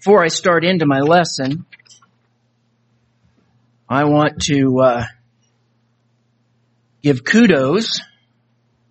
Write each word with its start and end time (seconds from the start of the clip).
before 0.00 0.24
I 0.24 0.28
start 0.28 0.64
into 0.64 0.86
my 0.86 1.00
lesson, 1.00 1.66
I 3.86 4.04
want 4.04 4.40
to 4.44 4.80
uh, 4.80 5.04
give 7.02 7.22
kudos 7.22 8.00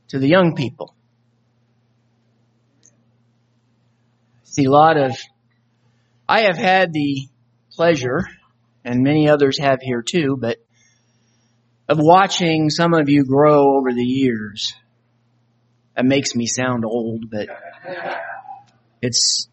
to 0.09 0.19
the 0.19 0.27
young 0.27 0.53
people. 0.53 0.93
See 4.43 4.65
a 4.65 4.69
lot 4.69 4.97
of, 4.97 5.17
I 6.27 6.41
have 6.41 6.57
had 6.57 6.93
the 6.93 7.27
pleasure, 7.71 8.19
and 8.85 9.01
many 9.01 9.29
others 9.29 9.57
have 9.59 9.79
here 9.81 10.03
too, 10.07 10.37
but 10.39 10.57
of 11.87 11.97
watching 11.99 12.69
some 12.69 12.93
of 12.93 13.09
you 13.09 13.25
grow 13.25 13.77
over 13.77 13.93
the 13.93 14.05
years. 14.05 14.75
That 15.95 16.05
makes 16.05 16.35
me 16.35 16.45
sound 16.45 16.85
old, 16.85 17.31
but 17.31 17.47
it's, 19.01 19.49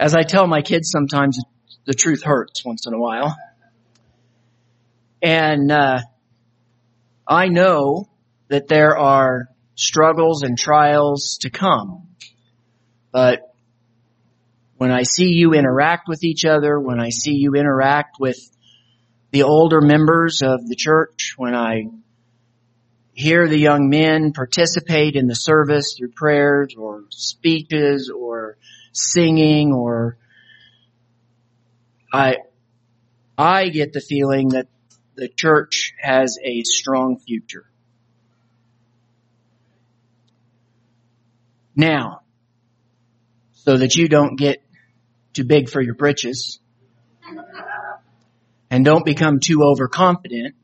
as 0.00 0.14
I 0.14 0.22
tell 0.22 0.46
my 0.46 0.62
kids 0.62 0.90
sometimes, 0.90 1.38
the 1.84 1.92
truth 1.92 2.22
hurts 2.22 2.64
once 2.64 2.86
in 2.86 2.94
a 2.94 2.98
while. 2.98 3.36
And, 5.20 5.70
uh, 5.70 6.00
I 7.28 7.48
know 7.48 8.08
that 8.48 8.66
there 8.66 8.96
are 8.96 9.48
struggles 9.74 10.42
and 10.42 10.56
trials 10.58 11.38
to 11.42 11.50
come, 11.50 12.08
but 13.12 13.42
when 14.78 14.90
I 14.90 15.02
see 15.02 15.32
you 15.32 15.52
interact 15.52 16.08
with 16.08 16.24
each 16.24 16.46
other, 16.46 16.80
when 16.80 16.98
I 16.98 17.10
see 17.10 17.34
you 17.34 17.54
interact 17.54 18.16
with 18.18 18.38
the 19.32 19.42
older 19.42 19.82
members 19.82 20.40
of 20.40 20.66
the 20.66 20.76
church, 20.76 21.34
when 21.36 21.54
I 21.54 21.82
hear 23.12 23.46
the 23.46 23.58
young 23.58 23.90
men 23.90 24.32
participate 24.32 25.14
in 25.14 25.26
the 25.26 25.34
service 25.34 25.94
through 25.98 26.12
prayers 26.12 26.74
or 26.78 27.04
speeches 27.10 28.10
or 28.10 28.56
singing 28.92 29.72
or 29.72 30.16
I, 32.12 32.38
I 33.38 33.68
get 33.68 33.92
the 33.92 34.00
feeling 34.00 34.50
that 34.50 34.66
the 35.14 35.28
church 35.28 35.94
has 36.00 36.38
a 36.42 36.62
strong 36.62 37.18
future. 37.18 37.66
Now, 41.76 42.22
so 43.52 43.76
that 43.76 43.94
you 43.94 44.08
don't 44.08 44.36
get 44.36 44.62
too 45.32 45.44
big 45.44 45.68
for 45.68 45.80
your 45.80 45.94
britches 45.94 46.58
and 48.70 48.84
don't 48.84 49.04
become 49.04 49.40
too 49.40 49.62
overconfident, 49.62 50.54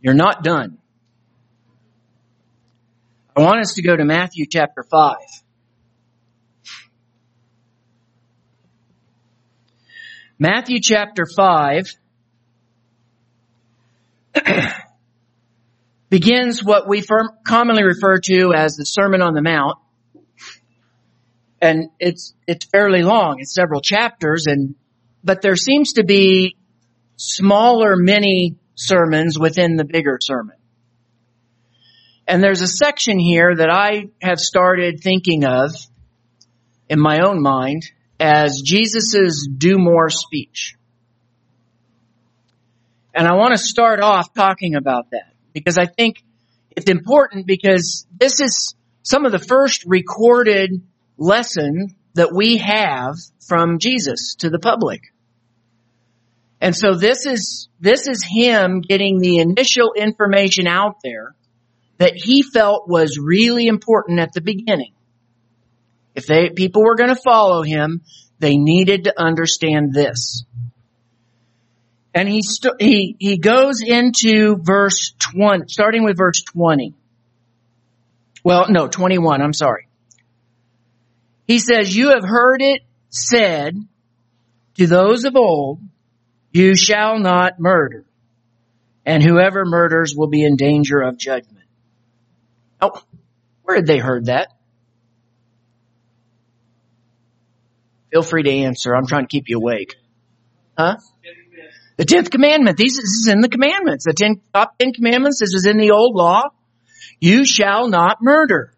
you're 0.00 0.14
not 0.14 0.42
done. 0.42 0.78
I 3.36 3.42
want 3.42 3.60
us 3.60 3.74
to 3.74 3.82
go 3.82 3.96
to 3.96 4.04
Matthew 4.04 4.46
chapter 4.46 4.82
5. 4.82 5.16
Matthew 10.42 10.78
chapter 10.80 11.26
5 11.26 11.84
begins 16.08 16.64
what 16.64 16.88
we 16.88 17.04
commonly 17.46 17.84
refer 17.84 18.20
to 18.20 18.54
as 18.56 18.74
the 18.74 18.84
Sermon 18.84 19.20
on 19.20 19.34
the 19.34 19.42
Mount. 19.42 19.76
And 21.60 21.90
it's, 21.98 22.32
it's 22.46 22.64
fairly 22.64 23.02
long. 23.02 23.36
It's 23.40 23.52
several 23.52 23.82
chapters 23.82 24.46
and, 24.46 24.76
but 25.22 25.42
there 25.42 25.56
seems 25.56 25.92
to 25.92 26.04
be 26.04 26.56
smaller 27.16 27.94
mini 27.96 28.56
sermons 28.76 29.38
within 29.38 29.76
the 29.76 29.84
bigger 29.84 30.16
sermon. 30.22 30.56
And 32.26 32.42
there's 32.42 32.62
a 32.62 32.66
section 32.66 33.18
here 33.18 33.56
that 33.56 33.68
I 33.68 34.06
have 34.22 34.40
started 34.40 35.00
thinking 35.02 35.44
of 35.44 35.72
in 36.88 36.98
my 36.98 37.18
own 37.18 37.42
mind 37.42 37.82
as 38.20 38.60
Jesus's 38.62 39.48
do 39.56 39.78
more 39.78 40.10
speech. 40.10 40.76
And 43.14 43.26
I 43.26 43.34
want 43.34 43.52
to 43.52 43.58
start 43.58 44.00
off 44.00 44.32
talking 44.34 44.76
about 44.76 45.10
that 45.10 45.34
because 45.52 45.78
I 45.78 45.86
think 45.86 46.22
it's 46.70 46.90
important 46.90 47.46
because 47.46 48.06
this 48.16 48.40
is 48.40 48.74
some 49.02 49.24
of 49.24 49.32
the 49.32 49.38
first 49.38 49.84
recorded 49.86 50.82
lesson 51.16 51.96
that 52.14 52.32
we 52.32 52.58
have 52.58 53.14
from 53.48 53.78
Jesus 53.78 54.36
to 54.40 54.50
the 54.50 54.58
public. 54.58 55.00
And 56.60 56.76
so 56.76 56.94
this 56.94 57.26
is, 57.26 57.68
this 57.80 58.06
is 58.06 58.22
him 58.22 58.82
getting 58.82 59.18
the 59.18 59.38
initial 59.38 59.94
information 59.96 60.66
out 60.66 60.96
there 61.02 61.34
that 61.98 62.12
he 62.14 62.42
felt 62.42 62.88
was 62.88 63.18
really 63.18 63.66
important 63.66 64.20
at 64.20 64.32
the 64.32 64.40
beginning. 64.40 64.92
If 66.20 66.26
they, 66.26 66.50
people 66.50 66.84
were 66.84 66.96
going 66.96 67.08
to 67.08 67.20
follow 67.20 67.62
him, 67.62 68.02
they 68.40 68.58
needed 68.58 69.04
to 69.04 69.18
understand 69.18 69.94
this. 69.94 70.44
And 72.14 72.28
he, 72.28 72.42
st- 72.42 72.74
he, 72.78 73.16
he 73.18 73.38
goes 73.38 73.80
into 73.80 74.56
verse 74.60 75.14
20, 75.32 75.68
starting 75.68 76.04
with 76.04 76.18
verse 76.18 76.42
20. 76.42 76.94
Well, 78.44 78.66
no, 78.68 78.86
21, 78.86 79.40
I'm 79.40 79.54
sorry. 79.54 79.88
He 81.46 81.58
says, 81.58 81.96
you 81.96 82.10
have 82.10 82.24
heard 82.24 82.60
it 82.60 82.82
said 83.08 83.76
to 84.74 84.86
those 84.86 85.24
of 85.24 85.36
old, 85.36 85.80
you 86.52 86.76
shall 86.76 87.18
not 87.18 87.58
murder, 87.58 88.04
and 89.06 89.22
whoever 89.22 89.64
murders 89.64 90.14
will 90.14 90.28
be 90.28 90.44
in 90.44 90.56
danger 90.56 91.00
of 91.00 91.16
judgment. 91.16 91.66
Oh, 92.78 93.02
where 93.62 93.76
had 93.76 93.86
they 93.86 93.98
heard 93.98 94.26
that? 94.26 94.48
Feel 98.12 98.22
free 98.22 98.42
to 98.42 98.50
answer. 98.50 98.94
I'm 98.94 99.06
trying 99.06 99.24
to 99.24 99.28
keep 99.28 99.44
you 99.48 99.58
awake. 99.58 99.96
Huh? 100.76 100.96
The 101.96 102.04
tenth 102.04 102.30
commandment. 102.30 102.76
These 102.76 102.96
this 102.96 103.04
is 103.04 103.28
in 103.28 103.40
the 103.40 103.48
commandments. 103.48 104.04
The 104.04 104.14
ten, 104.14 104.40
top 104.54 104.78
ten 104.78 104.92
commandments. 104.92 105.40
This 105.40 105.54
is 105.54 105.66
in 105.66 105.76
the 105.76 105.90
old 105.90 106.16
law. 106.16 106.48
You 107.20 107.44
shall 107.44 107.88
not 107.88 108.18
murder. 108.22 108.72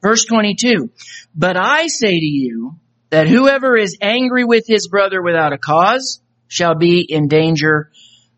Verse 0.00 0.24
22. 0.24 0.90
But 1.34 1.56
I 1.56 1.88
say 1.88 2.10
to 2.10 2.24
you 2.24 2.76
that 3.10 3.26
whoever 3.26 3.76
is 3.76 3.98
angry 4.00 4.44
with 4.44 4.64
his 4.66 4.88
brother 4.88 5.22
without 5.22 5.52
a 5.52 5.58
cause 5.58 6.20
shall 6.46 6.76
be 6.76 7.00
in 7.00 7.26
danger 7.26 7.90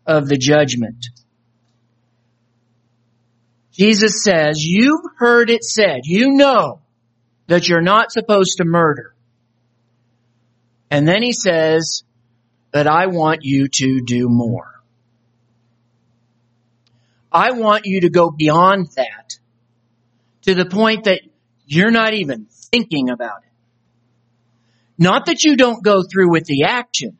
of 0.05 0.27
the 0.27 0.37
judgment. 0.37 1.05
Jesus 3.73 4.23
says, 4.23 4.63
you've 4.63 5.05
heard 5.17 5.51
it 5.51 5.63
said, 5.63 6.01
you 6.05 6.33
know 6.33 6.81
that 7.45 7.67
you're 7.67 7.81
not 7.81 8.11
supposed 8.11 8.57
to 8.57 8.65
murder. 8.65 9.13
And 10.89 11.07
then 11.07 11.21
he 11.21 11.33
says, 11.33 12.03
but 12.71 12.87
I 12.87 13.07
want 13.07 13.39
you 13.43 13.67
to 13.67 14.01
do 14.01 14.29
more. 14.29 14.73
I 17.31 17.51
want 17.51 17.85
you 17.85 18.01
to 18.01 18.09
go 18.09 18.31
beyond 18.31 18.87
that 18.95 19.37
to 20.43 20.55
the 20.55 20.65
point 20.65 21.05
that 21.05 21.21
you're 21.65 21.91
not 21.91 22.13
even 22.13 22.47
thinking 22.71 23.09
about 23.09 23.43
it. 23.43 23.51
Not 24.97 25.25
that 25.27 25.43
you 25.43 25.57
don't 25.57 25.83
go 25.83 26.03
through 26.03 26.31
with 26.31 26.45
the 26.45 26.63
action, 26.63 27.17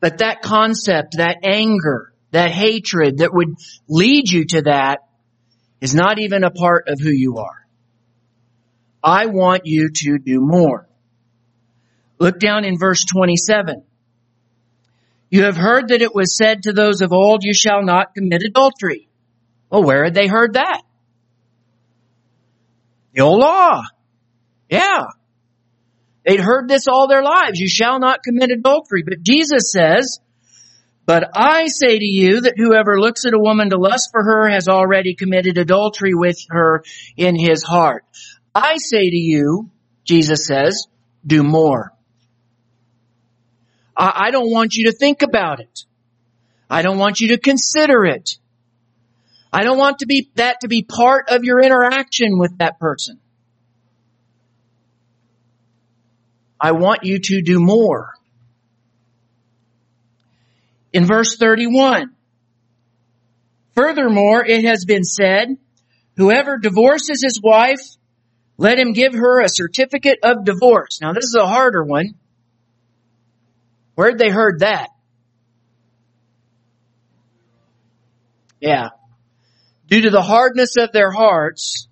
but 0.00 0.18
that 0.18 0.42
concept, 0.42 1.16
that 1.18 1.38
anger, 1.44 2.12
that 2.32 2.50
hatred 2.50 3.18
that 3.18 3.32
would 3.32 3.54
lead 3.88 4.30
you 4.30 4.44
to 4.46 4.62
that 4.62 5.08
is 5.80 5.94
not 5.94 6.18
even 6.18 6.44
a 6.44 6.50
part 6.50 6.88
of 6.88 7.00
who 7.00 7.10
you 7.10 7.38
are. 7.38 7.66
I 9.02 9.26
want 9.26 9.62
you 9.64 9.90
to 9.90 10.18
do 10.18 10.40
more. 10.40 10.87
Look 12.18 12.38
down 12.38 12.64
in 12.64 12.78
verse 12.78 13.04
27. 13.04 13.82
You 15.30 15.44
have 15.44 15.56
heard 15.56 15.88
that 15.88 16.02
it 16.02 16.14
was 16.14 16.36
said 16.36 16.62
to 16.62 16.72
those 16.72 17.00
of 17.00 17.12
old, 17.12 17.44
you 17.44 17.52
shall 17.52 17.82
not 17.82 18.14
commit 18.14 18.42
adultery. 18.42 19.08
Well, 19.70 19.82
where 19.82 20.04
had 20.04 20.14
they 20.14 20.26
heard 20.26 20.54
that? 20.54 20.82
The 23.12 23.22
old 23.22 23.40
law. 23.40 23.82
Yeah. 24.70 25.04
They'd 26.24 26.40
heard 26.40 26.68
this 26.68 26.88
all 26.88 27.08
their 27.08 27.22
lives. 27.22 27.58
You 27.58 27.68
shall 27.68 28.00
not 28.00 28.22
commit 28.22 28.50
adultery. 28.50 29.02
But 29.02 29.22
Jesus 29.22 29.70
says, 29.72 30.18
but 31.04 31.30
I 31.34 31.68
say 31.68 31.98
to 31.98 32.04
you 32.04 32.42
that 32.42 32.54
whoever 32.56 33.00
looks 33.00 33.24
at 33.24 33.32
a 33.32 33.38
woman 33.38 33.70
to 33.70 33.78
lust 33.78 34.10
for 34.12 34.22
her 34.22 34.50
has 34.50 34.68
already 34.68 35.14
committed 35.14 35.56
adultery 35.56 36.12
with 36.14 36.38
her 36.50 36.84
in 37.16 37.34
his 37.38 37.62
heart. 37.62 38.04
I 38.54 38.76
say 38.76 39.08
to 39.08 39.16
you, 39.16 39.70
Jesus 40.04 40.46
says, 40.46 40.86
do 41.26 41.42
more. 41.42 41.92
I 43.98 44.30
don't 44.30 44.50
want 44.50 44.76
you 44.76 44.84
to 44.84 44.92
think 44.92 45.22
about 45.22 45.58
it. 45.58 45.84
I 46.70 46.82
don't 46.82 46.98
want 46.98 47.20
you 47.20 47.28
to 47.28 47.38
consider 47.38 48.04
it. 48.04 48.38
I 49.52 49.64
don't 49.64 49.78
want 49.78 50.00
to 50.00 50.06
be, 50.06 50.30
that 50.36 50.60
to 50.60 50.68
be 50.68 50.84
part 50.84 51.30
of 51.30 51.42
your 51.42 51.60
interaction 51.60 52.38
with 52.38 52.58
that 52.58 52.78
person. 52.78 53.18
I 56.60 56.72
want 56.72 57.04
you 57.04 57.18
to 57.18 57.42
do 57.42 57.58
more. 57.58 58.14
In 60.92 61.04
verse 61.04 61.36
31, 61.36 62.14
furthermore, 63.74 64.44
it 64.44 64.64
has 64.64 64.84
been 64.84 65.04
said, 65.04 65.56
whoever 66.16 66.56
divorces 66.56 67.22
his 67.22 67.40
wife 67.42 67.80
let 68.56 68.78
him 68.78 68.92
give 68.92 69.14
her 69.14 69.40
a 69.40 69.48
certificate 69.48 70.18
of 70.22 70.44
divorce. 70.44 71.00
Now 71.00 71.12
this 71.12 71.24
is 71.24 71.36
a 71.38 71.46
harder 71.46 71.84
one. 71.84 72.14
Where'd 73.98 74.16
they 74.16 74.30
heard 74.30 74.60
that? 74.60 74.90
Yeah. 78.60 78.90
Due 79.88 80.02
to 80.02 80.10
the 80.10 80.22
hardness 80.22 80.76
of 80.78 80.92
their 80.92 81.10
hearts, 81.10 81.88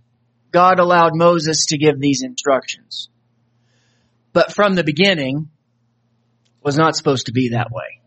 God 0.53 0.79
allowed 0.79 1.17
Moses 1.17 1.67
to 1.71 1.79
give 1.79 1.99
these 1.99 2.23
instructions. 2.23 3.09
But 4.33 4.53
from 4.53 4.77
the 4.77 4.85
beginning, 4.85 5.49
it 6.59 6.65
was 6.65 6.79
not 6.79 6.95
supposed 6.95 7.27
to 7.27 7.33
be 7.33 7.49
that 7.49 7.73
way. 7.73 8.01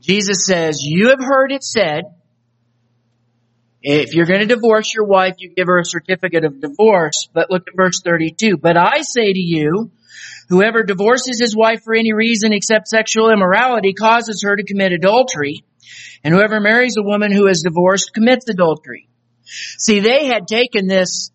Jesus 0.00 0.44
says, 0.44 0.82
you 0.82 1.08
have 1.08 1.20
heard 1.20 1.52
it 1.52 1.64
said, 1.64 2.02
if 3.80 4.12
you're 4.12 4.26
going 4.26 4.46
to 4.46 4.54
divorce 4.54 4.92
your 4.94 5.06
wife, 5.06 5.36
you 5.38 5.54
give 5.56 5.68
her 5.68 5.78
a 5.78 5.86
certificate 5.86 6.44
of 6.44 6.60
divorce. 6.60 7.30
But 7.32 7.50
look 7.50 7.62
at 7.66 7.74
verse 7.74 8.02
32. 8.04 8.58
But 8.58 8.76
I 8.76 9.00
say 9.00 9.32
to 9.32 9.40
you, 9.40 9.90
whoever 10.48 10.82
divorces 10.82 11.40
his 11.40 11.56
wife 11.56 11.82
for 11.84 11.94
any 11.94 12.12
reason 12.12 12.52
except 12.52 12.88
sexual 12.88 13.30
immorality 13.30 13.92
causes 13.92 14.42
her 14.44 14.56
to 14.56 14.64
commit 14.64 14.92
adultery. 14.92 15.64
And 16.22 16.34
whoever 16.34 16.60
marries 16.60 16.96
a 16.96 17.02
woman 17.02 17.32
who 17.32 17.46
is 17.46 17.62
divorced 17.62 18.12
commits 18.14 18.48
adultery. 18.48 19.08
See, 19.44 20.00
they 20.00 20.26
had 20.26 20.48
taken 20.48 20.86
this 20.86 21.30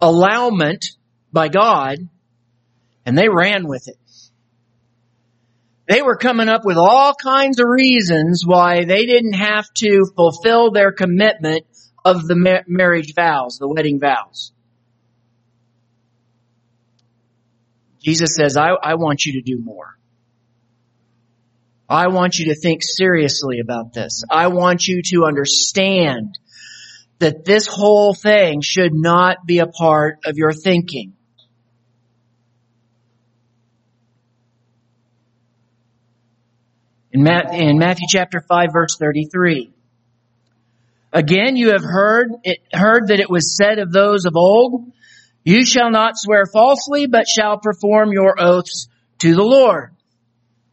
allowment 0.00 0.86
by 1.32 1.48
God 1.48 1.98
and 3.04 3.16
they 3.16 3.28
ran 3.28 3.68
with 3.68 3.88
it. 3.88 3.98
They 5.88 6.02
were 6.02 6.16
coming 6.16 6.48
up 6.48 6.62
with 6.64 6.76
all 6.76 7.14
kinds 7.14 7.60
of 7.60 7.68
reasons 7.68 8.42
why 8.44 8.84
they 8.84 9.06
didn't 9.06 9.34
have 9.34 9.66
to 9.74 10.04
fulfill 10.16 10.72
their 10.72 10.90
commitment 10.90 11.64
of 12.04 12.26
the 12.26 12.64
marriage 12.66 13.14
vows, 13.14 13.58
the 13.58 13.68
wedding 13.68 14.00
vows. 14.00 14.52
Jesus 18.06 18.36
says, 18.36 18.56
I, 18.56 18.68
I 18.68 18.94
want 18.94 19.26
you 19.26 19.32
to 19.32 19.42
do 19.42 19.60
more. 19.60 19.98
I 21.88 22.06
want 22.06 22.38
you 22.38 22.46
to 22.46 22.54
think 22.54 22.82
seriously 22.84 23.58
about 23.58 23.94
this. 23.94 24.22
I 24.30 24.46
want 24.46 24.86
you 24.86 25.02
to 25.06 25.24
understand 25.24 26.38
that 27.18 27.44
this 27.44 27.66
whole 27.66 28.14
thing 28.14 28.60
should 28.60 28.94
not 28.94 29.44
be 29.44 29.58
a 29.58 29.66
part 29.66 30.20
of 30.24 30.36
your 30.36 30.52
thinking. 30.52 31.14
In, 37.10 37.24
Matthew 37.24 38.06
chapter 38.08 38.40
5 38.40 38.68
verse 38.72 38.96
33. 39.00 39.72
Again, 41.12 41.56
you 41.56 41.70
have 41.70 41.82
heard, 41.82 42.30
it, 42.44 42.60
heard 42.72 43.08
that 43.08 43.18
it 43.18 43.28
was 43.28 43.56
said 43.56 43.80
of 43.80 43.90
those 43.90 44.26
of 44.26 44.36
old, 44.36 44.92
you 45.46 45.64
shall 45.64 45.92
not 45.92 46.14
swear 46.16 46.44
falsely, 46.44 47.06
but 47.06 47.28
shall 47.28 47.58
perform 47.58 48.10
your 48.10 48.34
oaths 48.36 48.88
to 49.18 49.32
the 49.32 49.44
Lord. 49.44 49.94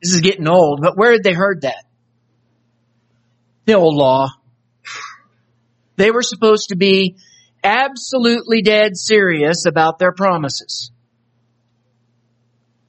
This 0.01 0.15
is 0.15 0.21
getting 0.21 0.49
old, 0.49 0.81
but 0.81 0.97
where 0.97 1.11
did 1.11 1.23
they 1.23 1.33
heard 1.33 1.61
that? 1.61 1.85
The 3.65 3.73
old 3.73 3.95
law. 3.95 4.29
They 5.95 6.09
were 6.09 6.23
supposed 6.23 6.69
to 6.69 6.75
be 6.75 7.17
absolutely 7.63 8.63
dead 8.63 8.97
serious 8.97 9.67
about 9.67 9.99
their 9.99 10.11
promises. 10.11 10.91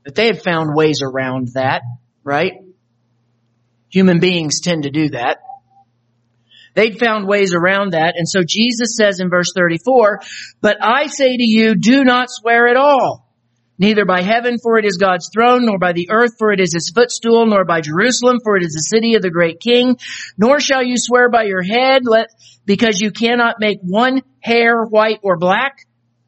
But 0.04 0.14
they 0.14 0.24
had 0.24 0.42
found 0.42 0.74
ways 0.74 1.02
around 1.02 1.48
that, 1.52 1.82
right? 2.24 2.54
Human 3.90 4.20
beings 4.20 4.62
tend 4.62 4.84
to 4.84 4.90
do 4.90 5.10
that. 5.10 5.36
They'd 6.74 6.98
found 6.98 7.26
ways 7.26 7.54
around 7.54 7.92
that. 7.92 8.14
And 8.16 8.28
so 8.28 8.42
Jesus 8.46 8.96
says 8.96 9.20
in 9.20 9.30
verse 9.30 9.52
34, 9.56 10.20
but 10.60 10.76
I 10.80 11.06
say 11.06 11.36
to 11.36 11.44
you, 11.44 11.74
do 11.76 12.04
not 12.04 12.30
swear 12.30 12.68
at 12.68 12.76
all. 12.76 13.24
Neither 13.76 14.04
by 14.04 14.22
heaven, 14.22 14.58
for 14.62 14.78
it 14.78 14.84
is 14.84 14.98
God's 14.98 15.30
throne, 15.32 15.66
nor 15.66 15.78
by 15.78 15.92
the 15.92 16.08
earth, 16.10 16.32
for 16.38 16.52
it 16.52 16.60
is 16.60 16.72
his 16.72 16.92
footstool, 16.94 17.46
nor 17.46 17.64
by 17.64 17.80
Jerusalem, 17.80 18.38
for 18.44 18.56
it 18.56 18.62
is 18.64 18.72
the 18.72 18.96
city 18.96 19.14
of 19.14 19.22
the 19.22 19.30
great 19.30 19.58
king. 19.58 19.96
Nor 20.38 20.60
shall 20.60 20.82
you 20.82 20.94
swear 20.96 21.28
by 21.28 21.44
your 21.44 21.62
head, 21.62 22.02
let, 22.04 22.28
because 22.66 23.00
you 23.00 23.10
cannot 23.10 23.56
make 23.58 23.78
one 23.82 24.22
hair 24.40 24.84
white 24.84 25.18
or 25.22 25.36
black. 25.36 25.78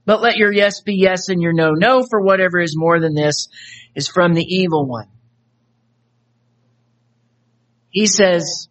But 0.07 0.23
let 0.23 0.37
your 0.37 0.53
yes 0.53 0.81
be 0.81 0.97
yes 0.97 1.29
and 1.29 1.41
your 1.41 1.53
no 1.53 1.73
no, 1.73 2.05
for 2.09 2.21
whatever 2.21 2.61
is 2.61 2.77
more 2.77 3.01
than 3.01 3.15
this 3.15 3.49
is 3.95 4.09
from 4.09 4.35
the 4.35 4.45
evil 4.45 4.87
one. 4.87 5.09
He 7.91 8.07
says, 8.07 8.69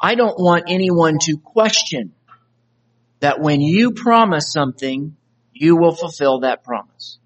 I 0.00 0.14
don't 0.14 0.38
want 0.38 0.64
anyone 0.68 1.18
to 1.22 1.38
question 1.38 2.12
that 3.20 3.40
when 3.40 3.60
you 3.60 3.92
promise 3.92 4.52
something, 4.52 5.16
you 5.52 5.76
will 5.76 5.94
fulfill 5.94 6.40
that 6.40 6.64
promise. 6.64 7.18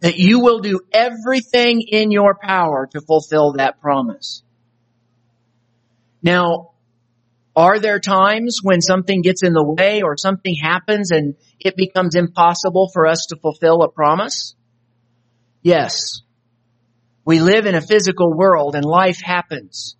That 0.00 0.16
you 0.16 0.40
will 0.40 0.60
do 0.60 0.80
everything 0.92 1.82
in 1.86 2.10
your 2.10 2.34
power 2.34 2.88
to 2.92 3.00
fulfill 3.00 3.54
that 3.54 3.80
promise. 3.80 4.42
Now, 6.22 6.70
are 7.56 7.78
there 7.78 7.98
times 7.98 8.60
when 8.62 8.80
something 8.80 9.22
gets 9.22 9.42
in 9.42 9.52
the 9.52 9.64
way 9.64 10.02
or 10.02 10.16
something 10.16 10.54
happens 10.62 11.10
and 11.10 11.34
it 11.58 11.76
becomes 11.76 12.14
impossible 12.14 12.90
for 12.92 13.06
us 13.06 13.26
to 13.30 13.36
fulfill 13.36 13.82
a 13.82 13.90
promise? 13.90 14.54
Yes. 15.62 16.22
We 17.24 17.40
live 17.40 17.66
in 17.66 17.74
a 17.74 17.82
physical 17.82 18.32
world 18.32 18.74
and 18.74 18.84
life 18.84 19.20
happens. 19.22 19.96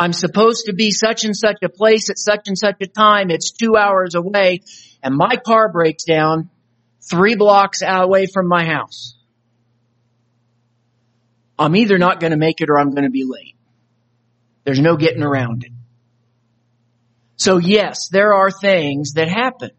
I'm 0.00 0.14
supposed 0.14 0.64
to 0.64 0.72
be 0.72 0.92
such 0.92 1.24
and 1.24 1.36
such 1.36 1.58
a 1.62 1.68
place 1.68 2.08
at 2.08 2.16
such 2.16 2.48
and 2.48 2.56
such 2.56 2.76
a 2.80 2.86
time. 2.86 3.30
It's 3.30 3.50
two 3.50 3.76
hours 3.76 4.14
away 4.14 4.62
and 5.02 5.14
my 5.14 5.36
car 5.36 5.70
breaks 5.70 6.04
down 6.04 6.48
three 7.02 7.36
blocks 7.36 7.82
away 7.86 8.24
from 8.24 8.48
my 8.48 8.64
house. 8.64 9.18
I'm 11.58 11.76
either 11.76 11.98
not 11.98 12.18
going 12.18 12.30
to 12.30 12.38
make 12.38 12.62
it 12.62 12.70
or 12.70 12.78
I'm 12.78 12.92
going 12.92 13.04
to 13.04 13.10
be 13.10 13.24
late. 13.28 13.56
There's 14.64 14.80
no 14.80 14.96
getting 14.96 15.22
around 15.22 15.64
it. 15.64 15.72
So 17.36 17.58
yes, 17.58 18.08
there 18.08 18.32
are 18.32 18.50
things 18.50 19.12
that 19.14 19.28
happen. 19.28 19.72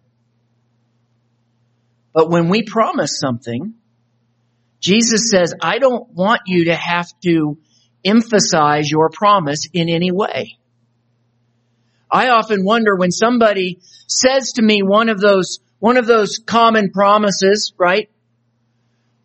But 2.13 2.29
when 2.29 2.47
we 2.47 2.61
promise 2.61 3.17
something, 3.19 3.73
Jesus 4.79 5.31
says, 5.31 5.55
I 5.59 5.79
don't 5.79 6.13
want 6.13 6.41
you 6.45 6.65
to 6.65 6.75
have 6.75 7.07
to 7.23 7.57
emphasize 8.03 8.89
your 8.89 9.09
promise 9.09 9.67
in 9.73 9.89
any 9.89 10.11
way. 10.11 10.57
I 12.11 12.29
often 12.29 12.65
wonder 12.65 12.95
when 12.95 13.11
somebody 13.11 13.79
says 14.07 14.53
to 14.53 14.61
me 14.61 14.81
one 14.83 15.09
of 15.09 15.19
those, 15.21 15.59
one 15.79 15.97
of 15.97 16.05
those 16.05 16.39
common 16.45 16.91
promises, 16.91 17.73
right? 17.77 18.09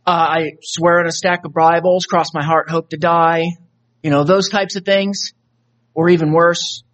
Uh, 0.06 0.10
I 0.10 0.50
swear 0.62 1.00
on 1.00 1.06
a 1.06 1.12
stack 1.12 1.44
of 1.44 1.52
Bibles, 1.52 2.06
cross 2.06 2.32
my 2.32 2.44
heart, 2.44 2.70
hope 2.70 2.90
to 2.90 2.96
die. 2.96 3.46
You 4.02 4.10
know, 4.10 4.22
those 4.22 4.48
types 4.48 4.76
of 4.76 4.84
things. 4.84 5.32
Or 5.94 6.10
even 6.10 6.32
worse. 6.32 6.84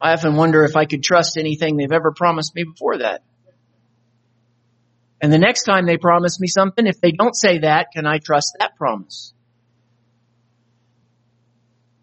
I 0.00 0.12
often 0.12 0.36
wonder 0.36 0.64
if 0.64 0.76
I 0.76 0.84
could 0.84 1.02
trust 1.02 1.36
anything 1.36 1.76
they've 1.76 1.90
ever 1.90 2.12
promised 2.12 2.54
me 2.54 2.62
before 2.62 2.98
that. 2.98 3.22
And 5.20 5.32
the 5.32 5.38
next 5.38 5.64
time 5.64 5.86
they 5.86 5.96
promise 5.96 6.38
me 6.38 6.46
something, 6.46 6.86
if 6.86 7.00
they 7.00 7.10
don't 7.10 7.34
say 7.34 7.58
that, 7.58 7.88
can 7.92 8.06
I 8.06 8.18
trust 8.18 8.56
that 8.60 8.76
promise? 8.76 9.34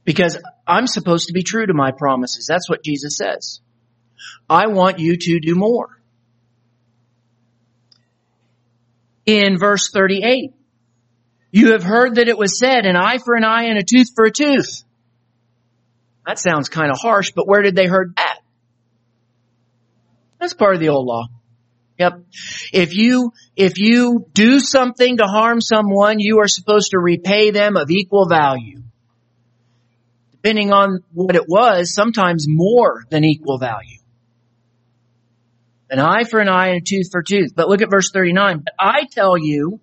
Because 0.05 0.41
I'm 0.65 0.87
supposed 0.87 1.27
to 1.27 1.33
be 1.33 1.43
true 1.43 1.65
to 1.65 1.73
my 1.73 1.91
promises. 1.91 2.45
That's 2.47 2.69
what 2.69 2.83
Jesus 2.83 3.17
says. 3.17 3.59
I 4.49 4.67
want 4.67 4.99
you 4.99 5.17
to 5.17 5.39
do 5.39 5.55
more. 5.55 5.89
In 9.25 9.57
verse 9.57 9.89
38, 9.91 10.53
you 11.51 11.71
have 11.71 11.83
heard 11.83 12.15
that 12.15 12.27
it 12.27 12.37
was 12.37 12.59
said, 12.59 12.85
an 12.85 12.95
eye 12.95 13.17
for 13.17 13.35
an 13.35 13.43
eye 13.43 13.63
and 13.63 13.77
a 13.79 13.83
tooth 13.83 14.09
for 14.15 14.25
a 14.25 14.31
tooth. 14.31 14.83
That 16.25 16.37
sounds 16.37 16.69
kind 16.69 16.91
of 16.91 16.99
harsh, 16.99 17.31
but 17.35 17.47
where 17.47 17.63
did 17.63 17.75
they 17.75 17.87
heard 17.87 18.15
that? 18.17 18.39
That's 20.39 20.53
part 20.53 20.75
of 20.75 20.79
the 20.81 20.89
old 20.89 21.07
law. 21.07 21.27
Yep. 21.97 22.25
If 22.73 22.93
you, 22.93 23.31
if 23.55 23.79
you 23.79 24.25
do 24.33 24.59
something 24.59 25.17
to 25.17 25.25
harm 25.25 25.61
someone, 25.61 26.19
you 26.19 26.39
are 26.41 26.47
supposed 26.47 26.91
to 26.91 26.99
repay 26.99 27.51
them 27.51 27.77
of 27.77 27.89
equal 27.89 28.27
value. 28.27 28.83
Depending 30.45 30.71
on 30.71 30.99
what 31.11 31.35
it 31.35 31.45
was, 31.47 31.91
sometimes 31.91 32.45
more 32.47 33.03
than 33.09 33.23
equal 33.23 33.57
value. 33.57 33.97
An 35.89 35.97
eye 35.97 36.23
for 36.23 36.39
an 36.39 36.47
eye 36.47 36.67
and 36.67 36.83
a 36.83 36.85
tooth 36.85 37.09
for 37.11 37.21
a 37.21 37.25
tooth. 37.25 37.55
But 37.55 37.67
look 37.67 37.81
at 37.81 37.89
verse 37.89 38.11
39. 38.13 38.59
But 38.59 38.73
I 38.79 39.07
tell 39.09 39.39
you 39.39 39.79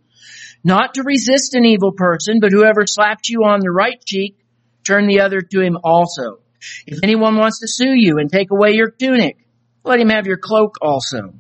not 0.62 0.95
to 0.95 1.02
resist 1.02 1.54
an 1.54 1.64
evil 1.64 1.90
person, 1.90 2.38
but 2.40 2.52
whoever 2.52 2.87
slaps 2.87 3.28
you 3.28 3.42
on 3.42 3.59
the 3.59 3.73
right 3.73 4.00
cheek, 4.07 4.38
turn 4.87 5.09
the 5.09 5.23
other 5.23 5.40
to 5.40 5.61
him 5.61 5.78
also. 5.83 6.38
If 6.87 7.00
anyone 7.02 7.38
wants 7.38 7.59
to 7.59 7.66
sue 7.66 7.95
you 7.97 8.19
and 8.19 8.31
take 8.31 8.52
away 8.52 8.75
your 8.75 8.92
tunic, 8.92 9.38
let 9.83 9.99
him 9.99 10.11
have 10.11 10.28
your 10.28 10.38
cloak 10.38 10.76
also. 10.81 11.35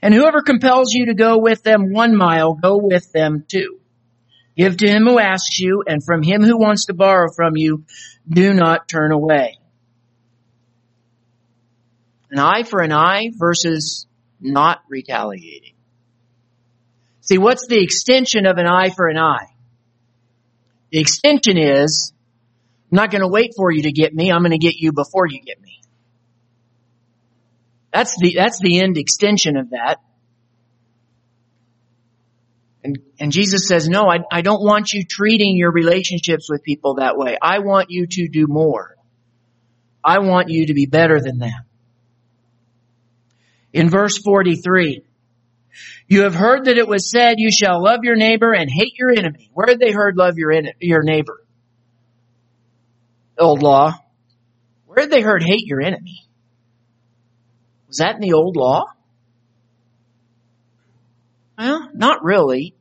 And 0.00 0.14
whoever 0.14 0.40
compels 0.40 0.94
you 0.94 1.06
to 1.06 1.14
go 1.14 1.36
with 1.36 1.62
them 1.62 1.92
one 1.92 2.16
mile, 2.16 2.54
go 2.54 2.78
with 2.78 3.12
them 3.12 3.44
two. 3.46 3.80
Give 4.56 4.74
to 4.74 4.88
him 4.88 5.04
who 5.04 5.18
asks 5.18 5.58
you, 5.58 5.84
and 5.86 6.02
from 6.02 6.22
him 6.22 6.42
who 6.42 6.56
wants 6.56 6.86
to 6.86 6.94
borrow 6.94 7.28
from 7.36 7.58
you, 7.58 7.84
do 8.28 8.54
not 8.54 8.88
turn 8.88 9.12
away. 9.12 9.58
An 12.30 12.38
eye 12.38 12.64
for 12.64 12.80
an 12.80 12.92
eye 12.92 13.30
versus 13.36 14.06
not 14.40 14.80
retaliating. 14.88 15.74
See, 17.20 17.38
what's 17.38 17.66
the 17.66 17.82
extension 17.82 18.46
of 18.46 18.58
an 18.58 18.66
eye 18.66 18.90
for 18.90 19.08
an 19.08 19.18
eye? 19.18 19.48
The 20.90 21.00
extension 21.00 21.58
is, 21.58 22.12
I'm 22.90 22.96
not 22.96 23.10
going 23.10 23.22
to 23.22 23.28
wait 23.28 23.52
for 23.56 23.70
you 23.70 23.82
to 23.82 23.92
get 23.92 24.14
me. 24.14 24.30
I'm 24.30 24.42
going 24.42 24.52
to 24.52 24.58
get 24.58 24.76
you 24.76 24.92
before 24.92 25.26
you 25.26 25.40
get 25.40 25.60
me. 25.60 25.80
That's 27.92 28.16
the, 28.16 28.34
that's 28.36 28.60
the 28.60 28.80
end 28.80 28.96
extension 28.96 29.56
of 29.56 29.70
that. 29.70 30.00
And, 32.86 33.00
and 33.18 33.32
Jesus 33.32 33.66
says, 33.66 33.88
no, 33.88 34.08
I, 34.08 34.18
I 34.30 34.42
don't 34.42 34.62
want 34.62 34.92
you 34.92 35.02
treating 35.04 35.56
your 35.56 35.72
relationships 35.72 36.48
with 36.48 36.62
people 36.62 36.94
that 36.94 37.18
way. 37.18 37.36
I 37.42 37.58
want 37.58 37.90
you 37.90 38.06
to 38.08 38.28
do 38.28 38.46
more. 38.48 38.94
I 40.04 40.20
want 40.20 40.50
you 40.50 40.66
to 40.66 40.74
be 40.74 40.86
better 40.86 41.20
than 41.20 41.38
them. 41.38 41.64
In 43.72 43.90
verse 43.90 44.18
43, 44.18 45.02
you 46.06 46.22
have 46.22 46.36
heard 46.36 46.66
that 46.66 46.78
it 46.78 46.86
was 46.86 47.10
said, 47.10 47.34
you 47.38 47.50
shall 47.50 47.82
love 47.82 48.04
your 48.04 48.14
neighbor 48.14 48.52
and 48.54 48.70
hate 48.70 48.94
your 48.96 49.10
enemy. 49.10 49.50
Where 49.52 49.66
had 49.66 49.80
they 49.80 49.90
heard 49.90 50.16
love 50.16 50.34
your, 50.36 50.52
your 50.78 51.02
neighbor? 51.02 51.44
Old 53.36 53.64
law. 53.64 53.94
Where 54.84 55.00
had 55.00 55.10
they 55.10 55.22
heard 55.22 55.42
hate 55.42 55.66
your 55.66 55.82
enemy? 55.82 56.24
Was 57.88 57.96
that 57.96 58.14
in 58.14 58.20
the 58.20 58.34
old 58.34 58.54
law? 58.54 58.84
Well, 61.58 61.90
not 61.94 62.22
really. 62.22 62.74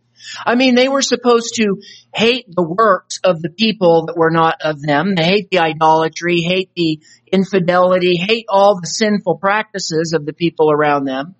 I 0.45 0.55
mean, 0.55 0.75
they 0.75 0.87
were 0.87 1.01
supposed 1.01 1.55
to 1.55 1.77
hate 2.13 2.45
the 2.47 2.63
works 2.63 3.19
of 3.23 3.41
the 3.41 3.49
people 3.49 4.07
that 4.07 4.17
were 4.17 4.31
not 4.31 4.61
of 4.61 4.81
them. 4.81 5.13
They 5.15 5.23
hate 5.23 5.49
the 5.51 5.59
idolatry, 5.59 6.41
hate 6.41 6.71
the 6.75 6.99
infidelity, 7.31 8.15
hate 8.17 8.45
all 8.49 8.79
the 8.79 8.87
sinful 8.87 9.37
practices 9.37 10.13
of 10.13 10.25
the 10.25 10.33
people 10.33 10.71
around 10.71 11.05
them. 11.05 11.35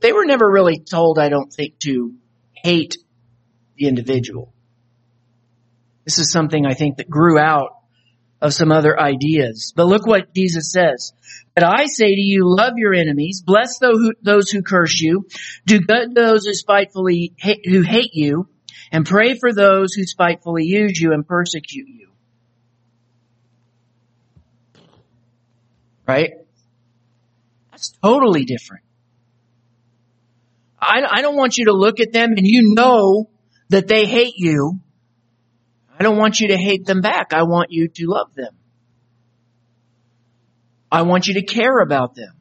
They 0.00 0.12
were 0.12 0.24
never 0.24 0.48
really 0.48 0.78
told, 0.78 1.18
I 1.18 1.28
don't 1.28 1.52
think, 1.52 1.78
to 1.80 2.14
hate 2.52 2.96
the 3.76 3.86
individual. 3.86 4.52
This 6.04 6.18
is 6.18 6.30
something 6.30 6.64
I 6.66 6.74
think 6.74 6.98
that 6.98 7.10
grew 7.10 7.38
out 7.38 7.79
of 8.40 8.54
some 8.54 8.72
other 8.72 8.98
ideas. 8.98 9.72
But 9.74 9.86
look 9.86 10.06
what 10.06 10.34
Jesus 10.34 10.72
says. 10.72 11.12
But 11.54 11.64
I 11.64 11.86
say 11.86 12.14
to 12.14 12.20
you, 12.20 12.42
love 12.44 12.74
your 12.76 12.94
enemies, 12.94 13.42
bless 13.44 13.78
those 13.78 14.50
who 14.50 14.62
curse 14.62 15.00
you, 15.00 15.26
do 15.66 15.80
good 15.80 16.14
to 16.14 16.20
those 16.20 16.46
who 16.46 16.54
spitefully 16.54 17.34
hate, 17.36 17.66
who 17.66 17.82
hate 17.82 18.14
you, 18.14 18.48
and 18.92 19.04
pray 19.04 19.34
for 19.34 19.52
those 19.52 19.92
who 19.92 20.04
spitefully 20.04 20.64
use 20.64 20.98
you 21.00 21.12
and 21.12 21.26
persecute 21.26 21.88
you. 21.88 22.08
Right? 26.06 26.32
That's 27.70 27.90
totally 28.02 28.44
different. 28.44 28.84
I, 30.80 31.02
I 31.08 31.22
don't 31.22 31.36
want 31.36 31.58
you 31.58 31.66
to 31.66 31.72
look 31.72 32.00
at 32.00 32.12
them 32.12 32.30
and 32.30 32.46
you 32.46 32.74
know 32.74 33.28
that 33.68 33.86
they 33.86 34.06
hate 34.06 34.34
you. 34.36 34.80
I 36.00 36.02
don't 36.02 36.16
want 36.16 36.40
you 36.40 36.48
to 36.48 36.56
hate 36.56 36.86
them 36.86 37.02
back. 37.02 37.34
I 37.34 37.42
want 37.42 37.70
you 37.70 37.88
to 37.88 38.06
love 38.06 38.34
them. 38.34 38.54
I 40.90 41.02
want 41.02 41.26
you 41.26 41.34
to 41.34 41.42
care 41.42 41.78
about 41.80 42.14
them. 42.14 42.32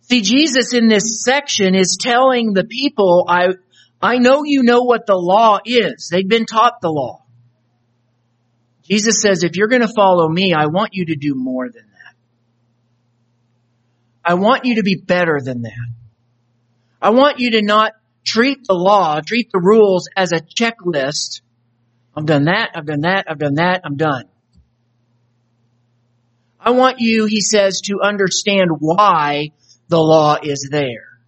See, 0.00 0.20
Jesus 0.20 0.74
in 0.74 0.88
this 0.88 1.22
section 1.22 1.76
is 1.76 1.96
telling 1.98 2.54
the 2.54 2.64
people, 2.64 3.24
I, 3.28 3.50
I 4.02 4.18
know 4.18 4.42
you 4.44 4.64
know 4.64 4.82
what 4.82 5.06
the 5.06 5.14
law 5.14 5.60
is. 5.64 6.08
They've 6.10 6.28
been 6.28 6.44
taught 6.44 6.80
the 6.82 6.90
law. 6.90 7.22
Jesus 8.82 9.22
says, 9.22 9.44
if 9.44 9.56
you're 9.56 9.68
going 9.68 9.82
to 9.82 9.94
follow 9.94 10.28
me, 10.28 10.52
I 10.52 10.66
want 10.66 10.90
you 10.92 11.06
to 11.06 11.14
do 11.14 11.36
more 11.36 11.70
than 11.70 11.84
that. 11.84 12.14
I 14.24 14.34
want 14.34 14.64
you 14.64 14.74
to 14.74 14.82
be 14.82 14.96
better 14.96 15.40
than 15.40 15.62
that. 15.62 15.88
I 17.00 17.10
want 17.10 17.38
you 17.38 17.52
to 17.52 17.62
not 17.62 17.92
treat 18.24 18.66
the 18.66 18.74
law, 18.74 19.20
treat 19.20 19.50
the 19.52 19.60
rules 19.60 20.08
as 20.16 20.32
a 20.32 20.40
checklist. 20.40 21.42
I've 22.16 22.26
done 22.26 22.44
that, 22.44 22.70
I've 22.74 22.86
done 22.86 23.02
that, 23.02 23.26
I've 23.28 23.38
done 23.38 23.54
that, 23.54 23.82
I'm 23.84 23.96
done. 23.96 24.24
I 26.60 26.70
want 26.70 27.00
you, 27.00 27.26
he 27.26 27.40
says, 27.40 27.80
to 27.82 28.00
understand 28.02 28.70
why 28.78 29.50
the 29.88 29.98
law 29.98 30.36
is 30.40 30.68
there. 30.70 31.18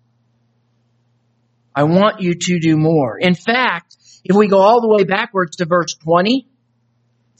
I 1.75 1.85
want 1.85 2.21
you 2.21 2.35
to 2.35 2.61
do 2.61 2.77
more. 2.77 3.19
In 3.19 3.35
fact, 3.35 3.97
if 4.25 4.37
we 4.37 4.47
go 4.47 4.61
all 4.61 4.81
the 4.81 4.89
way 4.89 5.05
backwards 5.05 5.57
to 5.57 5.67
verse 5.67 5.95
20, 6.05 6.47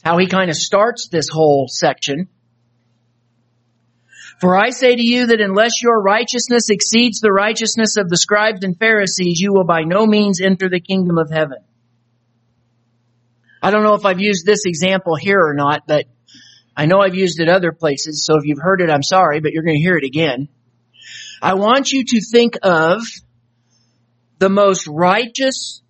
how 0.03 0.17
he 0.17 0.27
kind 0.27 0.49
of 0.49 0.57
starts 0.57 1.07
this 1.07 1.29
whole 1.29 1.67
section. 1.69 2.27
For 4.41 4.57
I 4.57 4.69
say 4.71 4.95
to 4.95 5.01
you 5.01 5.27
that 5.27 5.39
unless 5.39 5.81
your 5.81 6.01
righteousness 6.01 6.69
exceeds 6.69 7.19
the 7.19 7.31
righteousness 7.31 7.95
of 7.97 8.09
the 8.09 8.17
scribes 8.17 8.63
and 8.63 8.77
Pharisees, 8.77 9.39
you 9.39 9.53
will 9.53 9.63
by 9.63 9.83
no 9.83 10.05
means 10.05 10.41
enter 10.41 10.69
the 10.69 10.81
kingdom 10.81 11.17
of 11.17 11.29
heaven. 11.31 11.59
I 13.61 13.71
don't 13.71 13.83
know 13.83 13.95
if 13.95 14.05
I've 14.05 14.19
used 14.19 14.45
this 14.45 14.65
example 14.65 15.15
here 15.15 15.39
or 15.39 15.53
not, 15.53 15.87
but 15.87 16.05
I 16.75 16.85
know 16.85 16.99
I've 16.99 17.15
used 17.15 17.39
it 17.39 17.47
other 17.47 17.71
places, 17.71 18.25
so 18.25 18.37
if 18.37 18.45
you've 18.45 18.61
heard 18.61 18.81
it, 18.81 18.89
I'm 18.89 19.03
sorry, 19.03 19.39
but 19.39 19.53
you're 19.53 19.63
going 19.63 19.77
to 19.77 19.81
hear 19.81 19.97
it 19.97 20.03
again. 20.03 20.49
I 21.41 21.53
want 21.53 21.91
you 21.91 22.03
to 22.03 22.21
think 22.21 22.57
of 22.61 23.01
the 24.39 24.49
most 24.49 24.87
righteous, 24.87 25.81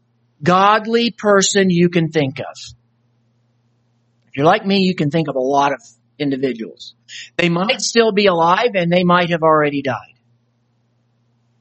godly 0.44 1.12
person 1.12 1.70
you 1.70 1.90
can 1.90 2.12
think 2.12 2.40
of. 2.40 2.56
If 4.28 4.38
you're 4.38 4.46
like 4.46 4.66
me, 4.66 4.80
you 4.82 4.96
can 4.96 5.10
think 5.10 5.28
of 5.28 5.36
a 5.36 5.40
lot 5.40 5.74
of 5.74 5.80
individuals. 6.20 6.96
They 7.38 7.50
might 7.50 7.82
still 7.82 8.12
be 8.12 8.28
alive 8.28 8.72
and 8.76 8.92
they 8.92 9.04
might 9.04 9.30
have 9.30 9.44
already 9.44 9.82
died. 9.82 10.14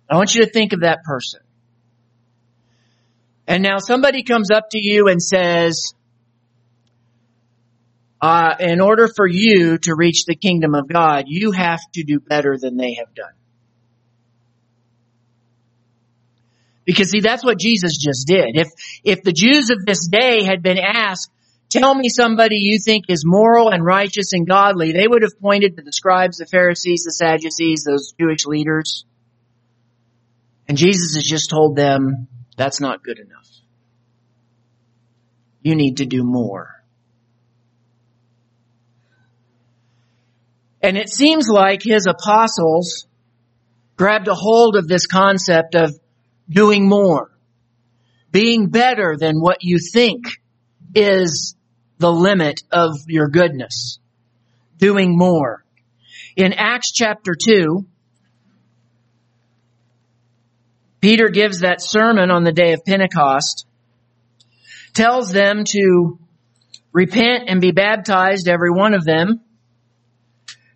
I 0.09 0.17
want 0.17 0.35
you 0.35 0.43
to 0.43 0.51
think 0.51 0.73
of 0.73 0.81
that 0.81 1.03
person. 1.05 1.41
And 3.47 3.63
now 3.63 3.79
somebody 3.79 4.23
comes 4.23 4.51
up 4.51 4.71
to 4.71 4.79
you 4.79 5.09
and 5.09 5.23
says, 5.23 5.95
uh, 8.21 8.55
in 8.59 8.81
order 8.81 9.09
for 9.09 9.27
you 9.27 9.77
to 9.79 9.95
reach 9.95 10.25
the 10.25 10.35
kingdom 10.35 10.75
of 10.75 10.89
God, 10.89 11.25
you 11.27 11.53
have 11.53 11.81
to 11.93 12.05
do 12.05 12.21
better 12.21 12.57
than 12.59 12.77
they 12.77 12.95
have 12.95 13.15
done. 13.15 13.33
Because 16.85 17.11
see, 17.11 17.21
that's 17.21 17.45
what 17.45 17.59
Jesus 17.59 17.97
just 17.99 18.27
did. 18.27 18.57
If, 18.57 18.69
if 19.05 19.23
the 19.23 19.33
Jews 19.33 19.71
of 19.71 19.85
this 19.85 20.07
day 20.09 20.43
had 20.43 20.63
been 20.63 20.79
asked, 20.79 21.31
tell 21.71 21.95
me 21.95 22.09
somebody 22.09 22.57
you 22.57 22.79
think 22.79 23.07
is 23.09 23.25
moral 23.25 23.71
and 23.71 23.85
righteous 23.85 24.33
and 24.33 24.47
godly, 24.47 24.93
they 24.93 25.07
would 25.07 25.23
have 25.23 25.39
pointed 25.41 25.77
to 25.77 25.83
the 25.83 25.93
scribes, 25.93 26.39
the 26.39 26.47
Pharisees, 26.47 27.05
the 27.05 27.13
Sadducees, 27.13 27.85
those 27.85 28.15
Jewish 28.19 28.47
leaders. 28.47 29.05
And 30.69 30.79
Jesus 30.79 31.15
has 31.17 31.25
just 31.25 31.51
told 31.51 31.77
them, 31.77 32.29
that's 32.57 32.81
not 32.81 33.03
good 33.03 33.19
enough. 33.19 33.49
You 35.63 35.75
need 35.75 35.99
to 35.99 36.07
do 36.07 36.23
more. 36.23 36.71
And 40.83 40.99
it 40.99 41.09
seems 41.09 41.49
like 41.49 41.83
his 41.83 42.07
apostles 42.07 43.07
grabbed 43.97 44.29
a 44.29 44.35
hold 44.35 44.77
of 44.77 44.87
this 44.87 45.07
concept 45.07 45.75
of 45.75 45.99
doing 46.49 46.87
more, 46.87 47.31
being 48.31 48.69
better 48.69 49.17
than 49.19 49.41
what 49.41 49.59
you 49.63 49.79
think 49.79 50.43
is 50.95 51.57
the 51.99 52.13
limit 52.13 52.63
of 52.71 52.93
your 53.07 53.29
goodness, 53.29 53.99
doing 54.79 55.17
more. 55.17 55.65
In 56.37 56.53
Acts 56.53 56.93
chapter 56.93 57.35
2, 57.41 57.87
Peter 61.01 61.29
gives 61.29 61.61
that 61.61 61.83
sermon 61.83 62.31
on 62.31 62.45
the 62.45 62.53
day 62.53 62.73
of 62.73 62.85
Pentecost, 62.85 63.67
tells 64.95 65.31
them 65.33 65.65
to 65.65 66.19
repent 66.93 67.45
and 67.49 67.61
be 67.61 67.73
baptized, 67.73 68.49
every 68.49 68.71
one 68.71 68.95
of 68.95 69.05
them, 69.05 69.41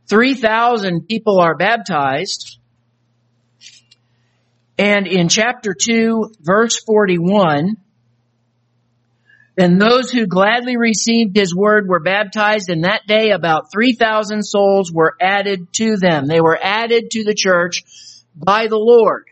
3,000 0.08 1.06
people 1.06 1.38
are 1.40 1.56
baptized. 1.56 2.58
And 4.78 5.06
in 5.06 5.28
chapter 5.28 5.74
2, 5.78 6.34
verse 6.40 6.82
41, 6.84 7.76
then 9.58 9.76
those 9.76 10.08
who 10.08 10.28
gladly 10.28 10.76
received 10.76 11.36
his 11.36 11.52
word 11.52 11.88
were 11.88 11.98
baptized 11.98 12.70
and 12.70 12.84
that 12.84 13.08
day 13.08 13.30
about 13.30 13.72
3,000 13.72 14.44
souls 14.44 14.92
were 14.92 15.16
added 15.20 15.72
to 15.72 15.96
them. 15.96 16.28
They 16.28 16.40
were 16.40 16.56
added 16.62 17.10
to 17.10 17.24
the 17.24 17.34
church 17.34 17.82
by 18.36 18.68
the 18.68 18.78
Lord. 18.78 19.24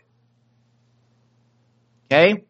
Okay? 2.11 2.43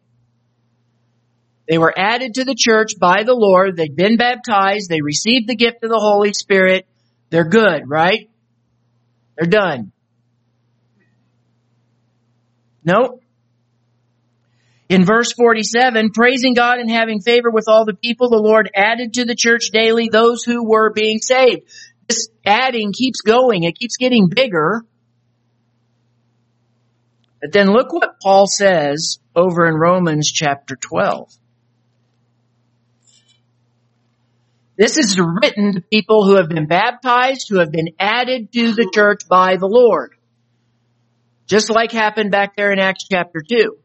They 1.68 1.78
were 1.78 1.94
added 1.96 2.34
to 2.34 2.44
the 2.44 2.56
church 2.58 2.94
by 2.98 3.22
the 3.22 3.34
Lord. 3.34 3.76
They'd 3.76 3.94
been 3.94 4.16
baptized. 4.16 4.90
They 4.90 5.00
received 5.00 5.48
the 5.48 5.54
gift 5.54 5.84
of 5.84 5.90
the 5.90 6.00
Holy 6.00 6.32
Spirit. 6.32 6.84
They're 7.30 7.48
good, 7.48 7.82
right? 7.88 8.28
They're 9.36 9.48
done. 9.48 9.92
Nope. 12.82 13.22
In 14.88 15.04
verse 15.04 15.32
47, 15.32 16.10
praising 16.12 16.54
God 16.54 16.78
and 16.78 16.90
having 16.90 17.20
favor 17.20 17.50
with 17.50 17.66
all 17.68 17.84
the 17.84 17.94
people, 17.94 18.30
the 18.30 18.36
Lord 18.36 18.70
added 18.74 19.14
to 19.14 19.26
the 19.26 19.34
church 19.36 19.70
daily 19.70 20.08
those 20.10 20.44
who 20.44 20.66
were 20.66 20.92
being 20.92 21.18
saved. 21.18 21.68
this 22.08 22.28
adding 22.44 22.92
keeps 22.92 23.20
going. 23.20 23.64
It 23.64 23.78
keeps 23.78 23.98
getting 23.98 24.28
bigger. 24.34 24.82
But 27.40 27.52
then 27.52 27.68
look 27.70 27.92
what 27.92 28.18
Paul 28.22 28.46
says 28.46 29.18
over 29.36 29.66
in 29.66 29.74
Romans 29.74 30.32
chapter 30.32 30.74
12. 30.74 31.30
This 34.78 34.96
is 34.96 35.20
written 35.20 35.74
to 35.74 35.80
people 35.82 36.24
who 36.24 36.36
have 36.36 36.48
been 36.48 36.66
baptized, 36.66 37.48
who 37.50 37.58
have 37.58 37.70
been 37.72 37.90
added 37.98 38.52
to 38.52 38.72
the 38.72 38.90
church 38.94 39.22
by 39.28 39.56
the 39.56 39.66
Lord. 39.66 40.14
Just 41.46 41.68
like 41.68 41.92
happened 41.92 42.30
back 42.30 42.56
there 42.56 42.72
in 42.72 42.78
Acts 42.78 43.06
chapter 43.10 43.42
2. 43.46 43.76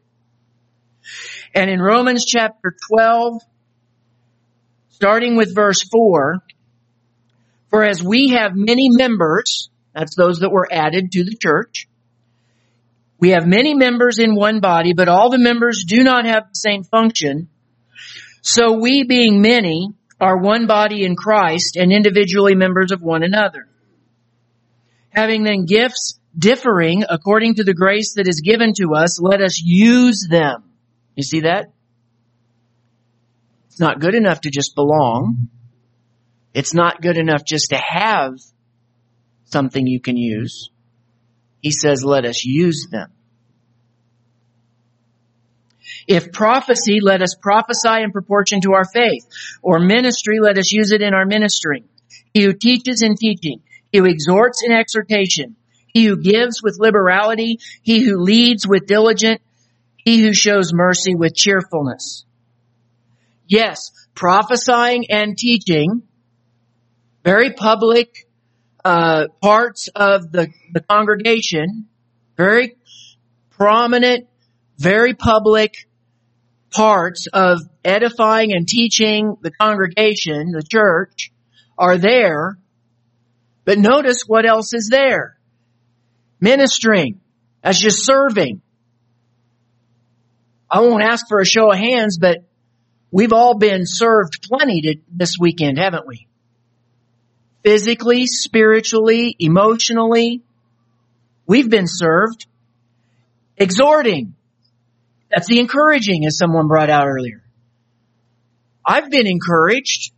And 1.54 1.70
in 1.70 1.80
Romans 1.80 2.24
chapter 2.24 2.74
12, 2.90 3.42
starting 4.90 5.36
with 5.36 5.54
verse 5.54 5.82
4, 5.90 6.38
for 7.68 7.84
as 7.84 8.02
we 8.02 8.30
have 8.30 8.52
many 8.54 8.88
members, 8.90 9.68
that's 9.94 10.14
those 10.16 10.40
that 10.40 10.50
were 10.50 10.68
added 10.70 11.12
to 11.12 11.24
the 11.24 11.36
church, 11.36 11.88
we 13.18 13.30
have 13.30 13.46
many 13.46 13.74
members 13.74 14.18
in 14.18 14.34
one 14.34 14.60
body, 14.60 14.92
but 14.92 15.08
all 15.08 15.30
the 15.30 15.38
members 15.38 15.84
do 15.86 16.02
not 16.02 16.26
have 16.26 16.48
the 16.48 16.54
same 16.54 16.84
function. 16.84 17.48
So 18.42 18.72
we 18.72 19.04
being 19.04 19.40
many 19.40 19.88
are 20.20 20.36
one 20.36 20.66
body 20.66 21.04
in 21.04 21.16
Christ 21.16 21.76
and 21.76 21.92
individually 21.92 22.54
members 22.54 22.92
of 22.92 23.00
one 23.00 23.22
another. 23.22 23.66
Having 25.10 25.44
then 25.44 25.64
gifts 25.64 26.18
differing 26.36 27.04
according 27.08 27.54
to 27.54 27.64
the 27.64 27.74
grace 27.74 28.14
that 28.16 28.28
is 28.28 28.40
given 28.40 28.72
to 28.74 28.94
us, 28.94 29.20
let 29.20 29.40
us 29.40 29.60
use 29.62 30.26
them. 30.28 30.64
You 31.14 31.22
see 31.22 31.40
that? 31.40 31.72
It's 33.66 33.80
not 33.80 34.00
good 34.00 34.14
enough 34.14 34.42
to 34.42 34.50
just 34.50 34.74
belong. 34.74 35.48
It's 36.52 36.74
not 36.74 37.02
good 37.02 37.16
enough 37.16 37.44
just 37.44 37.70
to 37.70 37.76
have 37.76 38.34
something 39.46 39.86
you 39.86 40.00
can 40.00 40.16
use. 40.16 40.70
He 41.60 41.70
says, 41.70 42.04
let 42.04 42.24
us 42.24 42.44
use 42.44 42.88
them. 42.90 43.10
If 46.06 46.32
prophecy, 46.32 46.98
let 47.00 47.22
us 47.22 47.34
prophesy 47.40 48.02
in 48.02 48.12
proportion 48.12 48.60
to 48.62 48.74
our 48.74 48.84
faith. 48.84 49.26
Or 49.62 49.78
ministry, 49.78 50.38
let 50.40 50.58
us 50.58 50.70
use 50.72 50.92
it 50.92 51.02
in 51.02 51.14
our 51.14 51.24
ministry. 51.24 51.84
He 52.32 52.42
who 52.42 52.52
teaches 52.52 53.02
in 53.02 53.16
teaching. 53.16 53.62
He 53.90 53.98
who 53.98 54.04
exhorts 54.04 54.62
in 54.64 54.72
exhortation. 54.72 55.56
He 55.86 56.04
who 56.04 56.16
gives 56.16 56.62
with 56.62 56.76
liberality. 56.78 57.60
He 57.82 58.02
who 58.02 58.18
leads 58.18 58.66
with 58.66 58.86
diligence. 58.86 59.40
He 60.04 60.22
who 60.22 60.34
shows 60.34 60.72
mercy 60.72 61.14
with 61.14 61.34
cheerfulness. 61.34 62.24
Yes, 63.46 63.90
prophesying 64.14 65.06
and 65.10 65.36
teaching 65.36 66.02
very 67.24 67.52
public 67.52 68.26
uh, 68.84 69.28
parts 69.42 69.88
of 69.94 70.30
the, 70.30 70.48
the 70.72 70.80
congregation, 70.80 71.86
very 72.36 72.76
prominent, 73.50 74.26
very 74.76 75.14
public 75.14 75.74
parts 76.70 77.26
of 77.32 77.60
edifying 77.84 78.52
and 78.52 78.68
teaching 78.68 79.36
the 79.40 79.50
congregation, 79.50 80.50
the 80.52 80.62
church, 80.62 81.32
are 81.78 81.96
there. 81.96 82.58
But 83.64 83.78
notice 83.78 84.24
what 84.26 84.44
else 84.44 84.74
is 84.74 84.88
there. 84.90 85.38
Ministering. 86.40 87.20
That's 87.62 87.80
just 87.80 88.04
serving. 88.04 88.60
I 90.74 90.80
won't 90.80 91.04
ask 91.04 91.26
for 91.28 91.40
a 91.40 91.46
show 91.46 91.70
of 91.70 91.78
hands, 91.78 92.18
but 92.18 92.38
we've 93.10 93.32
all 93.32 93.56
been 93.56 93.82
served 93.84 94.42
plenty 94.42 94.80
to, 94.82 94.94
this 95.08 95.36
weekend, 95.38 95.78
haven't 95.78 96.06
we? 96.06 96.26
physically, 97.64 98.26
spiritually, 98.26 99.34
emotionally. 99.38 100.42
We've 101.46 101.68
been 101.68 101.88
served. 101.88 102.46
Exhorting. 103.56 104.34
That's 105.30 105.48
the 105.48 105.58
encouraging 105.58 106.26
as 106.26 106.38
someone 106.38 106.68
brought 106.68 106.90
out 106.90 107.08
earlier. 107.08 107.42
I've 108.86 109.10
been 109.10 109.26
encouraged. 109.26 110.12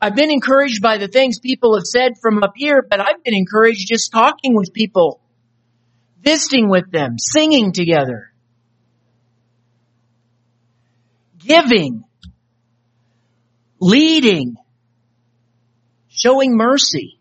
I've 0.00 0.14
been 0.14 0.30
encouraged 0.30 0.80
by 0.80 0.98
the 0.98 1.08
things 1.08 1.40
people 1.40 1.74
have 1.74 1.84
said 1.84 2.12
from 2.22 2.42
up 2.42 2.52
here, 2.54 2.86
but 2.88 3.00
I've 3.00 3.22
been 3.24 3.34
encouraged 3.34 3.88
just 3.88 4.12
talking 4.12 4.54
with 4.54 4.72
people, 4.72 5.20
visiting 6.22 6.68
with 6.68 6.92
them, 6.92 7.16
singing 7.18 7.72
together, 7.72 8.27
giving, 11.48 12.04
leading, 13.80 14.56
showing 16.08 16.56
mercy. 16.56 17.18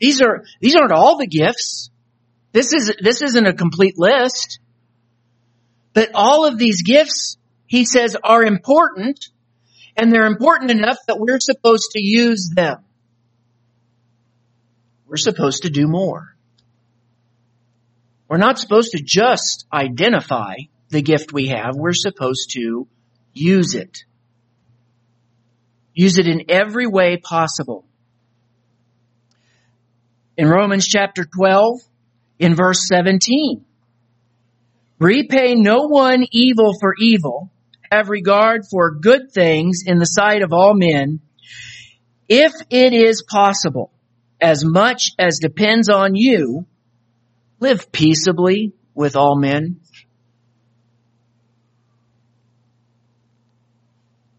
These 0.00 0.22
are, 0.22 0.44
these 0.60 0.74
aren't 0.74 0.92
all 0.92 1.18
the 1.18 1.26
gifts. 1.26 1.90
This 2.52 2.72
is, 2.72 2.94
this 3.00 3.20
isn't 3.20 3.46
a 3.46 3.52
complete 3.52 3.98
list. 3.98 4.60
But 5.92 6.10
all 6.14 6.46
of 6.46 6.58
these 6.58 6.82
gifts, 6.82 7.36
he 7.66 7.84
says, 7.84 8.16
are 8.22 8.42
important 8.42 9.28
and 9.96 10.12
they're 10.12 10.26
important 10.26 10.70
enough 10.70 10.98
that 11.08 11.18
we're 11.18 11.40
supposed 11.40 11.90
to 11.92 12.00
use 12.00 12.50
them. 12.54 12.84
We're 15.06 15.16
supposed 15.16 15.62
to 15.62 15.70
do 15.70 15.88
more. 15.88 16.36
We're 18.28 18.36
not 18.36 18.58
supposed 18.58 18.92
to 18.92 19.02
just 19.02 19.66
identify 19.72 20.54
the 20.90 21.02
gift 21.02 21.32
we 21.32 21.48
have. 21.48 21.74
We're 21.74 21.92
supposed 21.92 22.50
to 22.54 22.86
use 23.32 23.74
it. 23.74 24.04
Use 25.94 26.18
it 26.18 26.26
in 26.26 26.44
every 26.48 26.86
way 26.86 27.16
possible. 27.16 27.84
In 30.36 30.48
Romans 30.48 30.86
chapter 30.86 31.24
12, 31.24 31.80
in 32.38 32.54
verse 32.54 32.86
17, 32.86 33.64
repay 35.00 35.54
no 35.54 35.88
one 35.88 36.24
evil 36.30 36.74
for 36.80 36.94
evil, 36.98 37.50
have 37.90 38.08
regard 38.08 38.62
for 38.70 38.94
good 38.94 39.32
things 39.32 39.80
in 39.84 39.98
the 39.98 40.04
sight 40.04 40.42
of 40.42 40.52
all 40.52 40.74
men, 40.74 41.20
if 42.28 42.52
it 42.70 42.92
is 42.92 43.24
possible, 43.28 43.90
as 44.40 44.64
much 44.64 45.12
as 45.18 45.38
depends 45.40 45.88
on 45.88 46.14
you, 46.14 46.66
live 47.58 47.90
peaceably 47.90 48.72
with 48.94 49.16
all 49.16 49.36
men. 49.36 49.80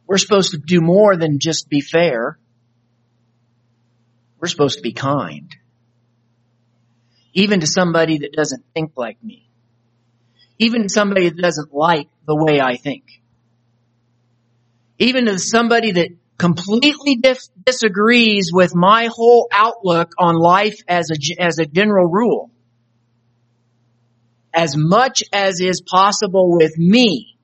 We're 0.09 0.17
supposed 0.17 0.51
to 0.53 0.57
do 0.57 0.81
more 0.81 1.15
than 1.15 1.37
just 1.37 1.69
be 1.69 1.81
fair. 1.81 2.39
We're 4.39 4.47
supposed 4.47 4.77
to 4.77 4.81
be 4.81 4.91
kind. 4.91 5.55
Even 7.33 7.59
to 7.59 7.67
somebody 7.67 8.17
that 8.17 8.33
doesn't 8.33 8.65
think 8.73 8.93
like 8.95 9.23
me. 9.23 9.47
Even 10.57 10.81
to 10.81 10.89
somebody 10.89 11.29
that 11.29 11.39
doesn't 11.39 11.71
like 11.75 12.07
the 12.25 12.35
way 12.35 12.59
I 12.59 12.77
think. 12.77 13.03
Even 14.97 15.27
to 15.27 15.37
somebody 15.37 15.91
that 15.91 16.09
completely 16.39 17.17
dis- 17.17 17.51
disagrees 17.63 18.49
with 18.51 18.73
my 18.73 19.09
whole 19.13 19.47
outlook 19.51 20.13
on 20.17 20.35
life 20.39 20.81
as 20.87 21.11
a, 21.11 21.39
as 21.39 21.59
a 21.59 21.67
general 21.67 22.07
rule. 22.07 22.49
As 24.55 24.75
much 24.75 25.21
as 25.31 25.61
is 25.61 25.81
possible 25.81 26.57
with 26.57 26.75
me, 26.79 27.37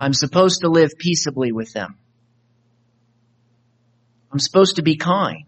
I'm 0.00 0.14
supposed 0.14 0.62
to 0.62 0.68
live 0.68 0.96
peaceably 0.98 1.52
with 1.52 1.74
them. 1.74 1.98
I'm 4.32 4.38
supposed 4.38 4.76
to 4.76 4.82
be 4.82 4.96
kind. 4.96 5.44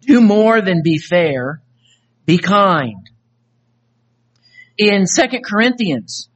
Do 0.00 0.20
more 0.20 0.60
than 0.60 0.82
be 0.82 0.98
fair. 0.98 1.62
Be 2.24 2.38
kind. 2.38 3.08
In 4.76 5.04
2 5.06 5.40
Corinthians, 5.44 6.28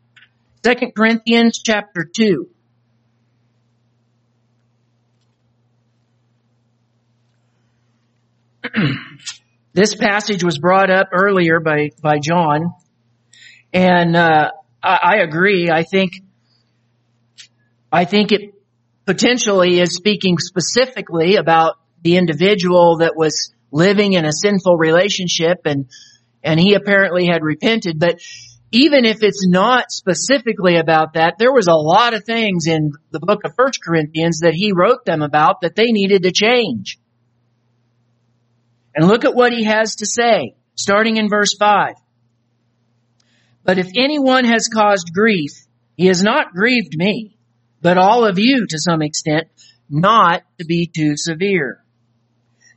2 0.62 0.92
Corinthians 0.96 1.61
chapter 1.64 2.04
2, 2.04 2.48
this 9.72 9.94
passage 9.94 10.44
was 10.44 10.59
brought 10.59 10.90
up 10.90 11.09
earlier 11.12 11.61
by, 11.61 11.90
by 12.00 12.18
John, 12.18 12.74
and 13.72 14.16
uh, 14.16 14.50
I, 14.83 14.98
I 15.02 15.16
agree. 15.18 15.70
I 15.70 15.83
think 15.83 16.12
I 17.92 18.05
think 18.05 18.33
it 18.33 18.55
potentially 19.07 19.81
is 19.81 19.94
speaking 19.94 20.38
specifically 20.38 21.37
about 21.37 21.76
the 22.03 22.16
individual 22.16 22.98
that 22.98 23.16
was 23.16 23.53
living 23.72 24.12
in 24.12 24.24
a 24.24 24.33
sinful 24.33 24.76
relationship 24.76 25.62
and, 25.64 25.88
and 26.42 26.59
he 26.61 26.74
apparently 26.74 27.26
had 27.26 27.42
repented. 27.42 27.98
But 27.98 28.20
even 28.70 29.05
if 29.05 29.22
it's 29.22 29.46
not 29.46 29.90
specifically 29.90 30.76
about 30.76 31.14
that, 31.14 31.35
there 31.38 31.53
was 31.53 31.66
a 31.66 31.74
lot 31.74 32.14
of 32.14 32.24
things 32.24 32.66
in 32.66 32.92
the 33.11 33.18
book 33.18 33.40
of 33.44 33.55
First 33.57 33.83
Corinthians 33.83 34.40
that 34.40 34.55
he 34.55 34.72
wrote 34.72 35.05
them 35.05 35.22
about 35.22 35.62
that 35.62 35.74
they 35.74 35.87
needed 35.87 36.22
to 36.22 36.33
change. 36.33 36.98
And 38.94 39.09
look 39.09 39.24
at 39.24 39.35
what 39.35 39.53
he 39.53 39.64
has 39.64 39.96
to 39.96 40.07
say, 40.07 40.55
starting 40.74 41.16
in 41.16 41.29
verse 41.29 41.55
5. 41.59 41.94
But 43.64 43.79
if 43.79 43.88
anyone 43.96 44.44
has 44.44 44.68
caused 44.68 45.12
grief, 45.12 45.53
he 45.96 46.07
has 46.07 46.22
not 46.22 46.53
grieved 46.53 46.96
me 46.96 47.37
but 47.83 47.99
all 47.99 48.25
of 48.25 48.38
you 48.38 48.66
to 48.66 48.79
some 48.79 49.03
extent. 49.03 49.49
not 49.93 50.45
to 50.59 50.64
be 50.64 50.87
too 50.87 51.16
severe. 51.16 51.83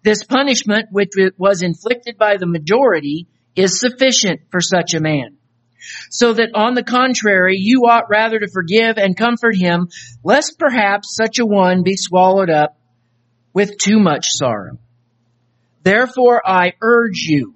This 0.03 0.23
punishment, 0.23 0.87
which 0.91 1.11
was 1.37 1.61
inflicted 1.61 2.17
by 2.17 2.37
the 2.37 2.47
majority, 2.47 3.27
is 3.55 3.79
sufficient 3.79 4.41
for 4.49 4.59
such 4.59 4.95
a 4.95 4.99
man. 4.99 5.37
So 6.09 6.33
that 6.33 6.55
on 6.55 6.73
the 6.73 6.83
contrary, 6.83 7.57
you 7.59 7.83
ought 7.85 8.09
rather 8.09 8.39
to 8.39 8.47
forgive 8.51 8.97
and 8.97 9.15
comfort 9.15 9.55
him, 9.55 9.89
lest 10.23 10.57
perhaps 10.57 11.15
such 11.15 11.39
a 11.39 11.45
one 11.45 11.83
be 11.83 11.95
swallowed 11.95 12.49
up 12.49 12.77
with 13.53 13.77
too 13.77 13.99
much 13.99 14.25
sorrow. 14.29 14.79
Therefore 15.83 16.41
I 16.45 16.73
urge 16.81 17.19
you 17.19 17.53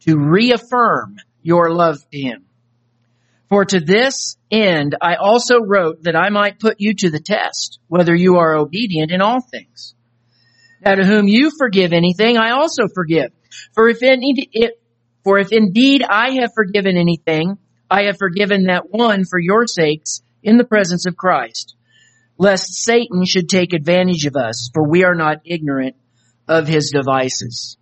to 0.00 0.18
reaffirm 0.18 1.16
your 1.42 1.70
love 1.72 1.98
to 2.10 2.18
him. 2.18 2.46
For 3.50 3.64
to 3.64 3.80
this 3.80 4.36
end 4.50 4.96
I 5.02 5.16
also 5.16 5.58
wrote 5.58 6.04
that 6.04 6.16
I 6.16 6.30
might 6.30 6.60
put 6.60 6.76
you 6.78 6.94
to 6.94 7.10
the 7.10 7.18
test, 7.20 7.80
whether 7.88 8.14
you 8.14 8.36
are 8.36 8.54
obedient 8.54 9.10
in 9.10 9.20
all 9.20 9.40
things. 9.40 9.94
Now 10.84 10.94
to 10.94 11.04
whom 11.04 11.26
you 11.26 11.50
forgive 11.58 11.92
anything, 11.92 12.38
I 12.38 12.52
also 12.52 12.84
forgive. 12.94 13.32
For 13.74 13.88
if 13.88 14.04
any, 14.04 14.48
if, 14.52 14.70
for 15.24 15.38
if 15.38 15.48
indeed 15.50 16.02
I 16.08 16.36
have 16.40 16.52
forgiven 16.54 16.96
anything, 16.96 17.58
I 17.90 18.04
have 18.04 18.18
forgiven 18.18 18.66
that 18.66 18.88
one 18.88 19.24
for 19.24 19.38
your 19.38 19.66
sakes 19.66 20.22
in 20.44 20.56
the 20.56 20.64
presence 20.64 21.06
of 21.06 21.16
Christ, 21.16 21.74
lest 22.38 22.72
Satan 22.72 23.24
should 23.26 23.48
take 23.48 23.72
advantage 23.72 24.26
of 24.26 24.36
us, 24.36 24.70
for 24.72 24.88
we 24.88 25.04
are 25.04 25.16
not 25.16 25.42
ignorant 25.44 25.96
of 26.46 26.68
his 26.68 26.92
devices. 26.94 27.76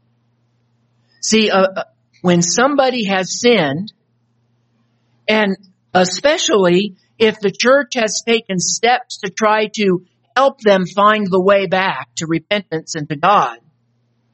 See, 1.21 1.51
uh, 1.51 1.67
uh 1.77 1.85
when 2.23 2.43
somebody 2.43 3.05
has 3.05 3.39
sinned, 3.39 3.93
and 5.29 5.57
especially 5.95 6.97
if 7.19 7.41
the 7.41 7.51
church 7.51 7.93
has 7.95 8.23
taken 8.27 8.59
steps 8.59 9.19
to 9.19 9.31
try 9.31 9.67
to 9.75 10.07
help 10.35 10.61
them 10.61 10.87
find 10.87 11.27
the 11.29 11.41
way 11.41 11.67
back 11.67 12.09
to 12.17 12.27
repentance 12.27 12.95
and 12.95 13.09
to 13.09 13.17
God, 13.17 13.59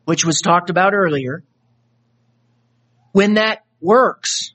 which 0.04 0.24
was 0.24 0.40
talked 0.40 0.70
about 0.70 0.94
earlier, 0.94 1.42
when 3.12 3.34
that 3.34 3.64
works, 3.80 4.52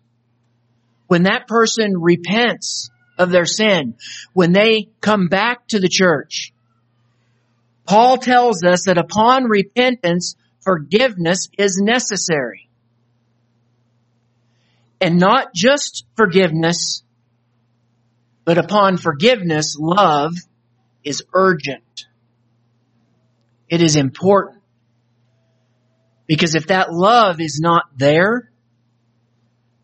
when 1.08 1.24
that 1.24 1.48
person 1.48 2.00
repents 2.00 2.90
of 3.18 3.32
their 3.32 3.46
sin, 3.46 3.96
when 4.34 4.54
they 4.54 4.90
come 5.02 5.28
back 5.28 5.68
to 5.68 5.80
the 5.80 5.90
church, 5.90 6.54
Paul 7.86 8.18
tells 8.18 8.64
us 8.64 8.86
that 8.86 9.00
upon 9.00 9.46
repentance, 9.46 10.36
forgiveness 10.62 11.50
is 11.58 11.80
necessary. 11.82 12.69
And 15.02 15.18
not 15.18 15.54
just 15.54 16.06
forgiveness, 16.16 17.04
but 18.44 18.58
upon 18.58 18.98
forgiveness, 18.98 19.78
love 19.80 20.34
is 21.04 21.24
urgent. 21.34 22.06
It 23.70 23.82
is 23.82 23.96
important. 23.96 24.62
Because 26.28 26.56
if 26.56 26.68
that 26.68 26.92
love 26.92 27.40
is 27.40 27.60
not 27.60 27.86
there, 27.96 28.52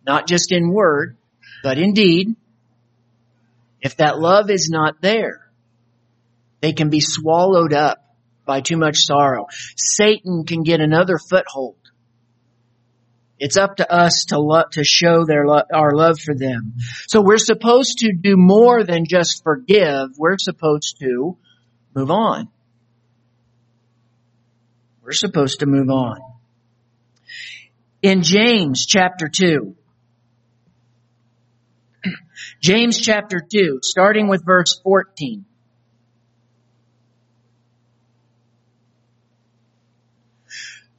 not 0.06 0.28
just 0.28 0.51
in 0.51 0.71
word, 0.71 1.17
but 1.63 1.78
in 1.78 1.93
deed, 1.93 2.36
if 3.82 3.97
that 3.97 4.19
love 4.19 4.49
is 4.49 4.69
not 4.69 5.01
there, 5.01 5.49
they 6.62 6.73
can 6.73 6.89
be 6.89 6.99
swallowed 6.99 7.73
up 7.73 8.04
by 8.45 8.62
too 8.62 8.78
much 8.78 8.97
sorrow. 8.97 9.47
Satan 9.75 10.45
can 10.45 10.63
get 10.63 10.82
another 10.82 11.17
foothold 11.17 11.78
it's 13.39 13.58
up 13.58 13.78
to 13.78 13.91
us 13.91 14.26
to 14.30 14.39
lo- 14.39 14.63
to 14.71 14.84
show 14.84 15.26
their 15.26 15.45
lo- 15.45 15.63
our 15.74 15.93
love 15.93 16.19
for 16.19 16.34
them. 16.34 16.76
So 17.08 17.21
we're 17.21 17.38
supposed 17.38 18.00
to 18.00 18.13
do 18.13 18.38
more 18.38 18.84
than 18.84 19.06
just 19.06 19.43
forgive. 19.43 20.17
We're 20.17 20.38
supposed 20.38 20.98
to 21.00 21.38
move 21.93 22.12
on. 22.12 22.50
We're 25.04 25.12
supposed 25.12 25.60
to 25.60 25.65
move 25.65 25.89
on. 25.89 26.19
In 28.02 28.24
James 28.24 28.86
chapter 28.86 29.28
2, 29.28 29.76
James 32.62 33.00
chapter 33.00 33.39
2, 33.39 33.80
starting 33.82 34.28
with 34.28 34.45
verse 34.45 34.80
14. 34.84 35.45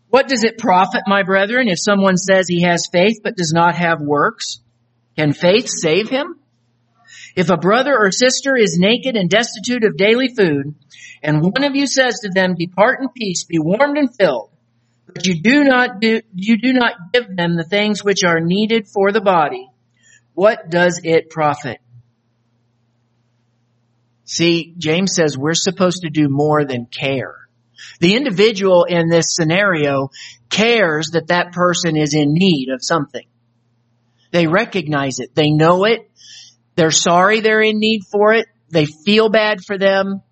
What 0.09 0.29
does 0.29 0.45
it 0.45 0.59
profit, 0.59 1.03
my 1.07 1.23
brethren, 1.23 1.69
if 1.69 1.79
someone 1.81 2.16
says 2.16 2.47
he 2.49 2.62
has 2.62 2.88
faith 2.90 3.21
but 3.23 3.37
does 3.37 3.53
not 3.53 3.75
have 3.75 4.01
works? 4.01 4.61
Can 5.16 5.33
faith 5.33 5.69
save 5.69 6.09
him? 6.09 6.38
If 7.35 7.51
a 7.51 7.57
brother 7.57 7.97
or 7.97 8.11
sister 8.11 8.57
is 8.57 8.79
naked 8.79 9.16
and 9.16 9.29
destitute 9.29 9.85
of 9.85 9.97
daily 9.97 10.29
food, 10.35 10.75
and 11.23 11.42
one 11.42 11.64
of 11.64 11.75
you 11.75 11.87
says 11.87 12.21
to 12.21 12.31
them, 12.31 12.55
depart 12.55 13.01
in 13.01 13.09
peace, 13.09 13.45
be 13.45 13.59
warmed 13.59 13.99
and 13.99 14.14
filled, 14.14 14.51
but 15.07 15.27
you 15.27 15.42
do 15.42 15.64
not 15.64 16.01
do, 16.01 16.23
you 16.35 16.59
do 16.59 16.73
not 16.73 16.95
give 17.12 17.35
them 17.35 17.57
the 17.57 17.64
things 17.64 18.03
which 18.03 18.25
are 18.25 18.40
needed 18.40 18.87
for 18.88 19.12
the 19.12 19.21
body, 19.21 19.69
what 20.35 20.71
does 20.71 21.01
it 21.03 21.31
profit? 21.31 21.79
See, 24.25 24.75
James 24.77 25.14
says 25.14 25.38
we're 25.38 25.55
supposed 25.55 26.03
to 26.03 26.11
do 26.11 26.29
more 26.29 26.64
than 26.64 26.87
care. 26.87 27.46
The 28.01 28.15
individual 28.15 28.85
in 28.85 29.09
this 29.09 29.35
scenario 29.35 30.11
cares 30.51 31.11
that 31.12 31.29
that 31.29 31.53
person 31.53 31.97
is 31.97 32.15
in 32.15 32.33
need 32.33 32.69
of 32.71 32.83
something. 32.83 33.27
They 34.33 34.47
recognize 34.47 35.19
it. 35.19 35.35
They 35.35 35.51
know 35.51 35.85
it. 35.85 36.11
They're 36.75 36.91
sorry 36.91 37.41
they're 37.41 37.62
in 37.62 37.79
need 37.79 38.03
for 38.11 38.33
it. 38.35 38.47
They 38.69 38.87
feel 38.87 39.29
bad 39.29 39.65
for 39.65 39.79
them. 39.79 40.23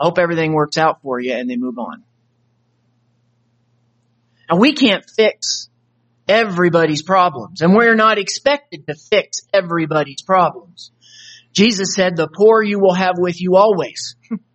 Hope 0.00 0.18
everything 0.18 0.52
works 0.52 0.78
out 0.78 1.00
for 1.02 1.20
you 1.20 1.32
and 1.32 1.48
they 1.48 1.56
move 1.56 1.78
on. 1.78 2.02
And 4.48 4.58
we 4.58 4.72
can't 4.72 5.04
fix 5.08 5.68
everybody's 6.26 7.02
problems 7.02 7.62
and 7.62 7.74
we're 7.74 7.94
not 7.94 8.18
expected 8.18 8.86
to 8.88 8.94
fix 8.94 9.42
everybody's 9.52 10.22
problems. 10.22 10.90
Jesus 11.52 11.94
said, 11.94 12.16
the 12.16 12.28
poor 12.28 12.62
you 12.62 12.80
will 12.80 12.94
have 12.94 13.14
with 13.18 13.40
you 13.40 13.56
always. 13.56 14.16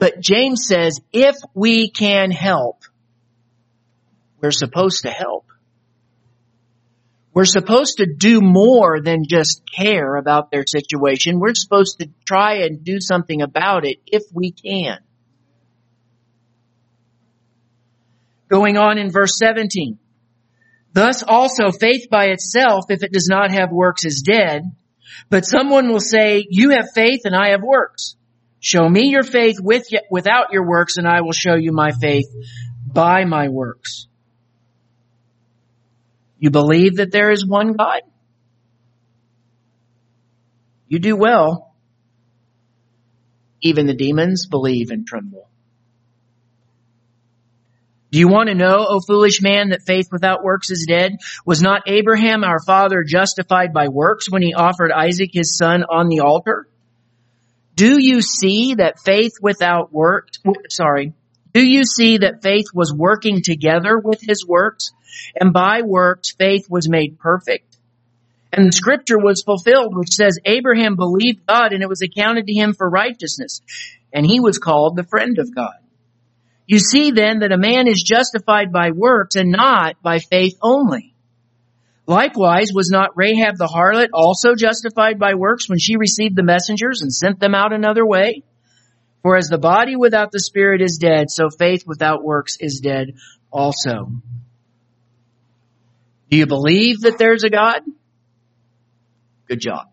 But 0.00 0.18
James 0.18 0.66
says 0.66 0.98
if 1.12 1.36
we 1.54 1.90
can 1.90 2.30
help, 2.30 2.84
we're 4.40 4.50
supposed 4.50 5.02
to 5.02 5.10
help. 5.10 5.44
We're 7.34 7.44
supposed 7.44 7.98
to 7.98 8.06
do 8.06 8.40
more 8.40 9.02
than 9.02 9.24
just 9.28 9.62
care 9.70 10.16
about 10.16 10.50
their 10.50 10.64
situation. 10.66 11.38
We're 11.38 11.54
supposed 11.54 12.00
to 12.00 12.08
try 12.26 12.62
and 12.62 12.82
do 12.82 12.98
something 12.98 13.42
about 13.42 13.84
it 13.84 13.98
if 14.06 14.22
we 14.32 14.52
can. 14.52 14.98
Going 18.48 18.78
on 18.78 18.96
in 18.96 19.10
verse 19.10 19.36
17. 19.38 19.98
Thus 20.94 21.22
also 21.22 21.70
faith 21.70 22.08
by 22.10 22.28
itself, 22.28 22.86
if 22.88 23.02
it 23.02 23.12
does 23.12 23.28
not 23.30 23.52
have 23.52 23.70
works, 23.70 24.06
is 24.06 24.22
dead. 24.22 24.62
But 25.28 25.44
someone 25.44 25.88
will 25.88 26.00
say, 26.00 26.46
you 26.48 26.70
have 26.70 26.90
faith 26.94 27.20
and 27.26 27.36
I 27.36 27.50
have 27.50 27.62
works. 27.62 28.16
Show 28.60 28.86
me 28.86 29.08
your 29.08 29.22
faith 29.22 29.56
with 29.58 29.86
without 30.10 30.52
your 30.52 30.66
works 30.66 30.98
and 30.98 31.08
I 31.08 31.22
will 31.22 31.32
show 31.32 31.54
you 31.54 31.72
my 31.72 31.90
faith 31.92 32.26
by 32.86 33.24
my 33.24 33.48
works. 33.48 34.06
You 36.38 36.50
believe 36.50 36.96
that 36.96 37.10
there 37.10 37.30
is 37.30 37.46
one 37.46 37.72
God? 37.72 38.02
You 40.88 40.98
do 40.98 41.16
well. 41.16 41.74
Even 43.62 43.86
the 43.86 43.94
demons 43.94 44.46
believe 44.46 44.90
and 44.90 45.06
tremble. 45.06 45.48
Do 48.10 48.18
you 48.18 48.26
want 48.26 48.48
to 48.48 48.54
know, 48.54 48.86
O 48.88 49.00
foolish 49.06 49.40
man, 49.40 49.68
that 49.68 49.82
faith 49.86 50.08
without 50.10 50.42
works 50.42 50.70
is 50.70 50.86
dead? 50.88 51.12
Was 51.46 51.62
not 51.62 51.82
Abraham 51.86 52.42
our 52.42 52.58
father 52.66 53.04
justified 53.04 53.72
by 53.72 53.88
works 53.88 54.28
when 54.28 54.42
he 54.42 54.52
offered 54.52 54.90
Isaac 54.90 55.30
his 55.32 55.56
son 55.56 55.84
on 55.84 56.08
the 56.08 56.20
altar? 56.20 56.66
Do 57.80 57.98
you 57.98 58.20
see 58.20 58.74
that 58.74 59.00
faith 59.00 59.36
without 59.40 59.90
works, 59.90 60.38
sorry, 60.68 61.14
do 61.54 61.66
you 61.66 61.84
see 61.84 62.18
that 62.18 62.42
faith 62.42 62.66
was 62.74 62.92
working 62.92 63.40
together 63.42 63.98
with 63.98 64.20
his 64.20 64.46
works? 64.46 64.90
And 65.34 65.54
by 65.54 65.80
works, 65.80 66.30
faith 66.30 66.66
was 66.68 66.90
made 66.90 67.18
perfect. 67.18 67.78
And 68.52 68.68
the 68.68 68.72
scripture 68.72 69.18
was 69.18 69.42
fulfilled, 69.42 69.96
which 69.96 70.10
says, 70.10 70.38
Abraham 70.44 70.94
believed 70.94 71.46
God 71.46 71.72
and 71.72 71.82
it 71.82 71.88
was 71.88 72.02
accounted 72.02 72.48
to 72.48 72.52
him 72.52 72.74
for 72.74 72.86
righteousness. 72.86 73.62
And 74.12 74.26
he 74.26 74.40
was 74.40 74.58
called 74.58 74.94
the 74.94 75.04
friend 75.04 75.38
of 75.38 75.54
God. 75.54 75.78
You 76.66 76.80
see 76.80 77.12
then 77.12 77.38
that 77.38 77.50
a 77.50 77.56
man 77.56 77.88
is 77.88 78.02
justified 78.02 78.74
by 78.74 78.90
works 78.90 79.36
and 79.36 79.50
not 79.50 80.02
by 80.02 80.18
faith 80.18 80.58
only. 80.60 81.14
Likewise, 82.10 82.72
was 82.74 82.90
not 82.90 83.12
Rahab 83.14 83.56
the 83.56 83.68
harlot 83.68 84.08
also 84.12 84.56
justified 84.56 85.20
by 85.20 85.34
works 85.34 85.68
when 85.68 85.78
she 85.78 85.96
received 85.96 86.34
the 86.34 86.42
messengers 86.42 87.02
and 87.02 87.12
sent 87.12 87.38
them 87.38 87.54
out 87.54 87.72
another 87.72 88.04
way? 88.04 88.42
For 89.22 89.36
as 89.36 89.46
the 89.46 89.58
body 89.58 89.94
without 89.94 90.32
the 90.32 90.40
spirit 90.40 90.82
is 90.82 90.98
dead, 91.00 91.30
so 91.30 91.50
faith 91.56 91.84
without 91.86 92.24
works 92.24 92.56
is 92.58 92.80
dead 92.82 93.12
also. 93.52 94.10
Do 96.30 96.36
you 96.36 96.48
believe 96.48 97.02
that 97.02 97.16
there's 97.16 97.44
a 97.44 97.48
God? 97.48 97.82
Good 99.46 99.60
job. 99.60 99.86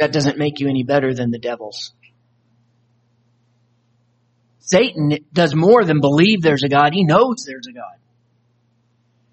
That 0.00 0.10
doesn't 0.10 0.36
make 0.36 0.58
you 0.58 0.68
any 0.68 0.82
better 0.82 1.14
than 1.14 1.30
the 1.30 1.38
devils. 1.38 1.92
Satan 4.58 5.18
does 5.32 5.54
more 5.54 5.84
than 5.84 6.00
believe 6.00 6.42
there's 6.42 6.64
a 6.64 6.68
God. 6.68 6.92
He 6.92 7.04
knows 7.04 7.44
there's 7.46 7.68
a 7.68 7.72
God. 7.72 8.01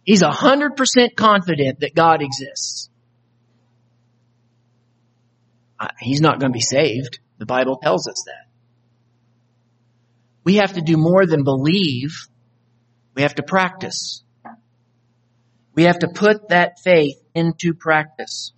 He's 0.10 0.24
a 0.24 0.32
hundred 0.32 0.76
percent 0.76 1.15
confident 1.15 1.82
that 1.82 1.93
God 1.93 2.24
exists. 2.24 2.89
He's 6.00 6.19
not 6.19 6.39
going 6.39 6.52
to 6.52 6.58
be 6.58 6.62
saved. 6.62 7.19
The 7.38 7.45
Bible 7.45 7.78
tells 7.78 8.08
us 8.08 8.24
that. 8.26 8.50
We 10.43 10.56
have 10.56 10.74
to 10.74 10.82
do 10.82 10.98
more 10.98 11.28
than 11.28 11.43
believe. 11.43 12.28
We 13.13 13.22
have 13.22 13.36
to 13.36 13.43
practice. 13.43 14.24
We 15.76 15.84
have 15.84 16.00
to 16.00 16.08
put 16.08 16.50
that 16.50 16.80
faith 16.80 17.22
into 17.36 17.76
practice. 17.76 18.52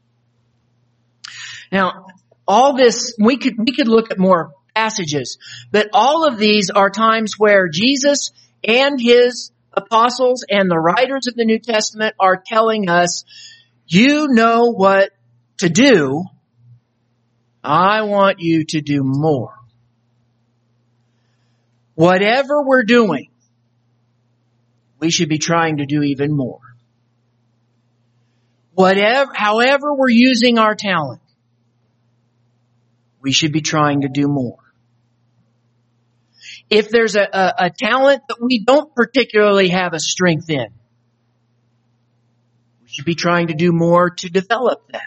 Now, 1.70 2.06
all 2.48 2.78
this, 2.78 3.14
we 3.20 3.36
could, 3.36 3.56
we 3.58 3.74
could 3.74 3.90
look 3.90 4.10
at 4.10 4.18
more 4.18 4.54
passages, 4.74 5.38
but 5.70 5.90
all 5.92 6.26
of 6.26 6.38
these 6.38 6.70
are 6.70 6.90
times 6.90 7.34
where 7.38 7.68
Jesus 7.68 8.32
and 8.66 8.98
his 9.02 9.52
apostles 9.74 10.44
and 10.50 10.70
the 10.70 10.80
writers 10.80 11.28
of 11.28 11.36
the 11.36 11.46
New 11.46 11.60
Testament 11.60 12.16
are 12.20 12.42
telling 12.46 12.90
us, 12.90 13.24
you 13.88 14.28
know 14.30 14.72
what 14.72 15.12
to 15.58 15.70
do. 15.70 16.24
I 17.64 18.04
want 18.04 18.40
you 18.40 18.66
to 18.66 18.82
do 18.82 19.02
more. 19.04 19.54
Whatever 21.96 22.64
we're 22.64 22.84
doing, 22.84 23.30
we 25.00 25.12
should 25.12 25.30
be 25.30 25.38
trying 25.38 25.78
to 25.78 25.86
do 25.86 26.02
even 26.02 26.36
more. 26.36 26.62
Whatever, 28.74 29.32
however 29.36 29.94
we're 29.94 30.10
using 30.10 30.58
our 30.58 30.76
talent, 30.76 31.22
we 33.22 33.32
should 33.32 33.52
be 33.52 33.62
trying 33.62 34.02
to 34.02 34.10
do 34.10 34.28
more. 34.28 34.61
If 36.72 36.90
there's 36.90 37.18
a, 37.18 37.28
a, 37.34 37.54
a 37.66 37.70
talent 37.70 38.24
that 38.30 38.38
we 38.42 38.64
don't 38.64 38.96
particularly 38.96 39.68
have 39.70 39.94
a 39.94 40.00
strength 40.00 40.50
in, 40.50 40.68
we 42.82 42.88
should 42.88 43.04
be 43.04 43.14
trying 43.14 43.48
to 43.48 43.54
do 43.54 43.74
more 43.74 44.10
to 44.10 44.30
develop 44.30 44.90
that. 44.94 45.02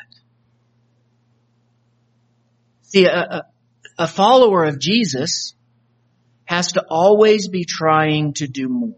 See, 2.82 3.06
a, 3.06 3.44
a 3.98 4.06
follower 4.06 4.64
of 4.64 4.78
Jesus 4.78 5.54
has 6.44 6.72
to 6.72 6.84
always 6.86 7.48
be 7.48 7.64
trying 7.64 8.34
to 8.34 8.46
do 8.46 8.68
more. 8.68 8.92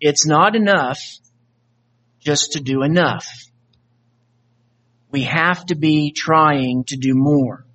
It's 0.00 0.24
not 0.24 0.54
enough 0.54 1.00
just 2.20 2.52
to 2.52 2.60
do 2.60 2.84
enough. 2.84 3.26
We 5.10 5.22
have 5.22 5.66
to 5.66 5.74
be 5.74 6.12
trying 6.12 6.84
to 6.88 6.96
do 6.96 7.14
more. 7.14 7.66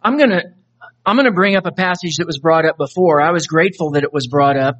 I'm 0.00 0.18
gonna, 0.18 0.55
I'm 1.06 1.14
gonna 1.14 1.30
bring 1.30 1.54
up 1.54 1.66
a 1.66 1.72
passage 1.72 2.16
that 2.16 2.26
was 2.26 2.38
brought 2.38 2.66
up 2.66 2.76
before. 2.76 3.22
I 3.22 3.30
was 3.30 3.46
grateful 3.46 3.92
that 3.92 4.02
it 4.02 4.12
was 4.12 4.26
brought 4.26 4.56
up. 4.56 4.74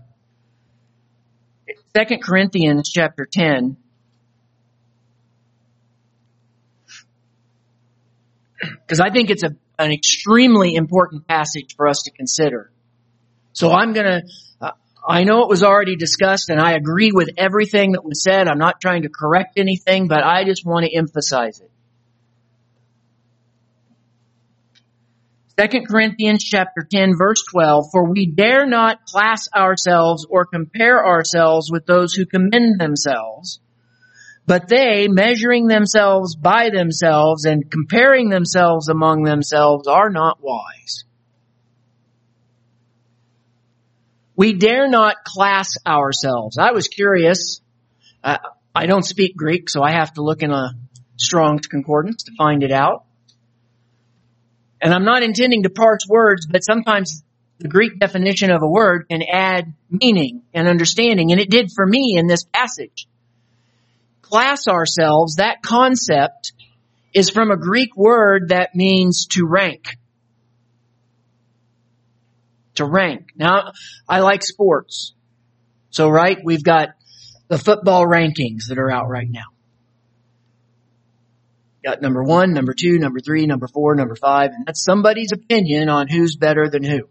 Second 1.97 2.21
Corinthians 2.21 2.91
chapter 2.93 3.27
10. 3.31 3.77
Because 8.59 9.01
I 9.01 9.11
think 9.11 9.31
it's 9.31 9.43
a, 9.43 9.55
an 9.79 9.93
extremely 9.93 10.75
important 10.77 11.29
passage 11.29 11.77
for 11.77 11.87
us 11.87 12.03
to 12.05 12.11
consider. 12.11 12.73
So 13.53 13.71
I'm 13.71 13.93
gonna, 13.93 14.23
uh, 14.61 14.71
I 15.07 15.25
know 15.25 15.43
it 15.43 15.49
was 15.49 15.63
already 15.63 15.97
discussed 15.97 16.49
and 16.49 16.59
I 16.59 16.73
agree 16.73 17.13
with 17.13 17.31
everything 17.37 17.93
that 17.93 18.05
was 18.05 18.23
said. 18.23 18.49
I'm 18.49 18.59
not 18.59 18.81
trying 18.81 19.03
to 19.03 19.09
correct 19.09 19.59
anything, 19.59 20.09
but 20.09 20.25
I 20.25 20.45
just 20.45 20.65
want 20.65 20.87
to 20.87 20.97
emphasize 20.97 21.61
it. 21.61 21.71
Second 25.59 25.89
Corinthians 25.89 26.45
chapter 26.45 26.87
10 26.89 27.17
verse 27.17 27.43
12, 27.51 27.87
for 27.91 28.11
we 28.11 28.27
dare 28.27 28.67
not 28.67 29.07
class 29.07 29.49
ourselves 29.57 30.27
or 30.29 30.45
compare 30.45 31.07
ourselves 31.07 31.71
with 31.71 31.87
those 31.87 32.13
who 32.13 32.27
commend 32.27 32.79
themselves, 32.79 33.59
but 34.45 34.69
they, 34.69 35.09
measuring 35.09 35.67
themselves 35.67 36.37
by 36.37 36.69
themselves 36.69 37.47
and 37.47 37.71
comparing 37.71 38.29
themselves 38.29 38.91
among 38.91 39.23
themselves, 39.23 39.89
are 39.89 40.11
not 40.11 40.43
wise. 40.43 41.05
We 44.37 44.53
dare 44.53 44.91
not 44.91 45.25
class 45.25 45.79
ourselves. 45.87 46.59
I 46.59 46.73
was 46.73 46.87
curious. 46.89 47.63
Uh, 48.23 48.37
I 48.75 48.85
don't 48.85 49.07
speak 49.07 49.35
Greek, 49.35 49.71
so 49.71 49.83
I 49.83 49.93
have 49.93 50.13
to 50.13 50.23
look 50.23 50.43
in 50.43 50.51
a 50.51 50.75
Strong's 51.17 51.67
Concordance 51.67 52.25
to 52.25 52.33
find 52.37 52.63
it 52.63 52.73
out. 52.73 53.06
And 54.81 54.93
I'm 54.93 55.05
not 55.05 55.23
intending 55.23 55.63
to 55.63 55.71
parse 55.71 56.07
words, 56.09 56.47
but 56.47 56.65
sometimes 56.65 57.23
the 57.59 57.69
Greek 57.69 57.99
definition 57.99 58.51
of 58.51 58.63
a 58.63 58.69
word 58.69 59.07
can 59.09 59.23
add 59.23 59.73
meaning 59.91 60.43
and 60.53 60.69
understanding, 60.69 61.33
and 61.33 61.41
it 61.41 61.51
did 61.51 61.71
for 61.75 61.87
me 61.87 62.17
in 62.19 62.27
this 62.27 62.45
passage 62.45 63.07
class 64.29 64.67
ourselves, 64.69 65.37
that 65.37 65.63
concept 65.63 66.53
is 67.15 67.31
from 67.31 67.51
a 67.51 67.57
Greek 67.57 67.97
word 67.97 68.49
that 68.49 68.75
means 68.75 69.27
to 69.31 69.47
rank. 69.47 69.97
To 72.75 72.85
rank. 72.85 73.29
Now, 73.37 73.73
I 74.09 74.21
like 74.21 74.43
sports. 74.43 75.15
So, 75.91 76.09
right, 76.09 76.39
we've 76.43 76.65
got 76.65 76.91
the 77.49 77.59
football 77.59 78.05
rankings 78.07 78.69
that 78.69 78.79
are 78.79 78.91
out 78.91 79.09
right 79.09 79.29
now. 79.31 79.47
Got 81.87 82.03
number 82.03 82.25
one, 82.25 82.53
number 82.53 82.75
two, 82.75 82.99
number 82.99 83.21
three, 83.21 83.47
number 83.47 83.69
four, 83.69 83.95
number 83.95 84.17
five, 84.17 84.51
and 84.51 84.67
that's 84.67 84.83
somebody's 84.83 85.31
opinion 85.31 85.89
on 85.89 86.09
who's 86.09 86.35
better 86.35 86.69
than 86.69 86.83
who. 86.83 87.09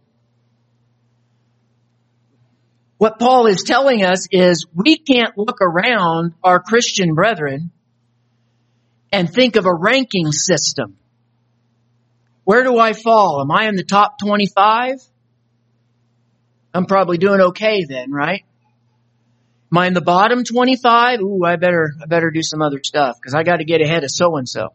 What 2.97 3.17
Paul 3.17 3.45
is 3.47 3.63
telling 3.63 4.03
us 4.03 4.27
is 4.31 4.65
we 4.75 4.97
can't 4.97 5.38
look 5.38 5.59
around 5.61 6.33
our 6.43 6.59
Christian 6.59 7.13
brethren 7.13 7.71
and 9.13 9.31
think 9.31 9.55
of 9.55 9.65
a 9.65 9.73
ranking 9.73 10.33
system. 10.33 10.97
Where 12.43 12.65
do 12.65 12.77
I 12.77 12.91
fall? 12.91 13.39
Am 13.39 13.51
I 13.51 13.69
in 13.69 13.77
the 13.77 13.83
top 13.85 14.19
25? 14.19 14.97
I'm 16.73 16.85
probably 16.85 17.17
doing 17.17 17.39
okay 17.39 17.85
then, 17.85 18.11
right? 18.11 18.43
In 19.71 19.93
the 19.93 20.01
bottom 20.01 20.43
25? 20.43 21.19
Ooh, 21.19 21.43
I 21.43 21.58
better, 21.58 21.91
I 22.01 22.06
better 22.06 22.32
do 22.32 22.41
some 22.41 22.62
other 22.62 22.80
stuff 22.82 23.17
because 23.19 23.34
I 23.34 23.43
got 23.43 23.58
to 23.58 23.65
get 23.65 23.82
ahead 23.82 24.04
of 24.04 24.12
so 24.12 24.38
and 24.38 24.47
so. 24.47 24.69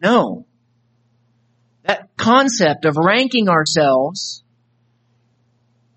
No. 0.00 0.46
That 1.82 2.10
concept 2.16 2.84
of 2.84 2.96
ranking 2.96 3.48
ourselves 3.48 4.44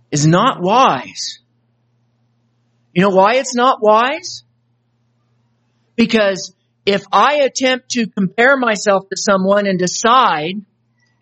is 0.10 0.26
not 0.26 0.62
wise. 0.62 1.40
You 2.94 3.04
know 3.04 3.10
why 3.10 3.36
it's 3.36 3.56
not 3.56 3.82
wise? 3.82 4.44
Because 5.96 6.54
if 6.86 7.04
I 7.12 7.42
attempt 7.42 7.90
to 7.92 8.08
compare 8.08 8.58
myself 8.58 9.08
to 9.10 9.18
someone 9.18 9.68
and 9.68 9.78
decide, 9.78 10.56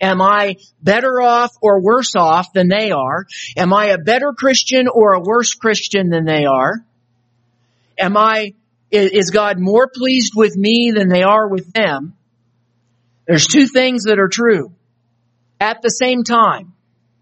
am 0.02 0.22
I 0.22 0.56
better 0.82 1.22
off 1.22 1.52
or 1.62 1.82
worse 1.82 2.16
off 2.16 2.54
than 2.54 2.68
they 2.68 2.92
are? 2.92 3.26
Am 3.58 3.74
I 3.74 3.88
a 3.88 3.98
better 3.98 4.34
Christian 4.38 4.88
or 4.88 5.14
a 5.14 5.22
worse 5.22 5.54
Christian 5.54 6.10
than 6.10 6.26
they 6.26 6.46
are? 6.46 6.86
Am 7.98 8.16
I, 8.16 8.54
is 8.92 9.32
God 9.32 9.60
more 9.60 9.90
pleased 9.94 10.34
with 10.36 10.56
me 10.56 10.92
than 10.96 11.10
they 11.10 11.24
are 11.24 11.48
with 11.48 11.72
them? 11.74 12.16
There's 13.28 13.46
two 13.46 13.68
things 13.68 14.06
that 14.06 14.20
are 14.20 14.30
true 14.30 14.74
at 15.60 15.82
the 15.82 15.90
same 15.90 16.24
time. 16.24 16.74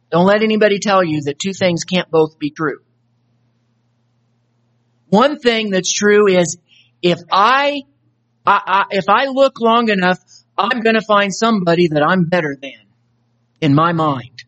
Don't 0.09 0.25
let 0.25 0.41
anybody 0.41 0.79
tell 0.79 1.03
you 1.03 1.21
that 1.25 1.39
two 1.39 1.51
things 1.53 1.83
can't 1.83 2.09
both 2.09 2.39
be 2.39 2.49
true. 2.49 2.79
One 5.09 5.39
thing 5.39 5.71
that's 5.71 5.91
true 5.91 6.27
is 6.27 6.57
if 7.01 7.19
I, 7.31 7.81
I, 8.45 8.61
I 8.65 8.85
if 8.91 9.05
I 9.09 9.25
look 9.25 9.59
long 9.59 9.89
enough, 9.89 10.19
I'm 10.57 10.81
going 10.81 10.95
to 10.95 11.05
find 11.05 11.33
somebody 11.33 11.87
that 11.89 12.01
I'm 12.01 12.25
better 12.25 12.55
than 12.59 12.87
in 13.61 13.75
my 13.75 13.93
mind. 13.93 14.43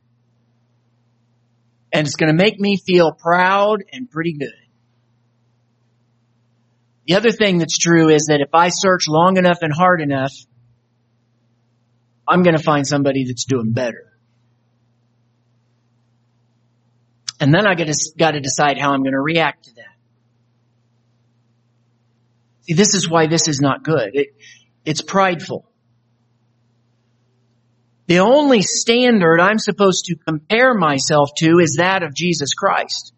And 1.92 2.06
it's 2.06 2.16
going 2.16 2.36
to 2.36 2.44
make 2.44 2.60
me 2.60 2.78
feel 2.78 3.12
proud 3.12 3.84
and 3.92 4.10
pretty 4.10 4.34
good. 4.34 4.54
The 7.08 7.16
other 7.16 7.32
thing 7.32 7.58
that's 7.58 7.78
true 7.78 8.10
is 8.10 8.28
that 8.30 8.40
if 8.42 8.54
I 8.54 8.70
search 8.70 9.08
long 9.08 9.38
enough 9.38 9.60
and 9.62 9.74
hard 9.74 10.02
enough, 10.02 10.34
I'm 12.28 12.44
going 12.44 12.56
to 12.56 12.62
find 12.62 12.86
somebody 12.86 13.26
that's 13.26 13.46
doing 13.46 13.72
better. 13.72 14.06
And 17.40 17.54
then 17.54 17.66
I 17.66 17.74
got 17.74 17.88
to, 17.88 17.96
got 18.18 18.32
to 18.32 18.42
decide 18.42 18.78
how 18.78 18.94
I'm 18.94 19.02
going 19.02 19.14
to 19.14 19.22
react 19.22 19.66
to 19.66 19.74
that. 19.76 19.96
See, 22.62 22.74
this 22.74 22.94
is 22.94 23.10
why 23.10 23.28
this 23.28 23.48
is 23.48 23.60
not 23.60 23.84
good. 23.84 24.12
It, 24.14 24.28
it's 24.86 25.02
prideful. 25.02 25.69
The 28.10 28.22
only 28.22 28.64
standard 28.64 29.40
I'm 29.40 29.60
supposed 29.60 30.06
to 30.06 30.16
compare 30.16 30.74
myself 30.74 31.30
to 31.38 31.60
is 31.60 31.76
that 31.78 32.02
of 32.02 32.16
Jesus 32.16 32.56
Christ. 32.56 33.14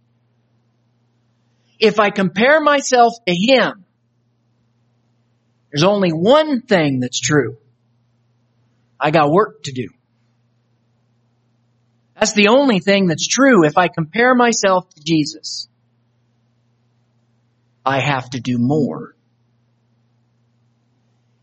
If 1.79 1.97
I 1.97 2.09
compare 2.09 2.59
myself 2.59 3.13
to 3.25 3.33
Him, 3.33 3.85
There's 5.71 5.83
only 5.83 6.09
one 6.09 6.63
thing 6.63 6.99
that's 6.99 7.21
true. 7.21 7.55
I 8.99 9.11
got 9.11 9.31
work 9.31 9.63
to 9.63 9.71
do. 9.71 9.87
That's 12.15 12.33
the 12.33 12.49
only 12.49 12.79
thing 12.79 13.07
that's 13.07 13.25
true 13.25 13.65
if 13.65 13.77
I 13.77 13.87
compare 13.87 14.35
myself 14.35 14.89
to 14.89 15.01
Jesus. 15.01 15.69
I 17.85 18.01
have 18.01 18.29
to 18.31 18.41
do 18.41 18.57
more. 18.57 19.15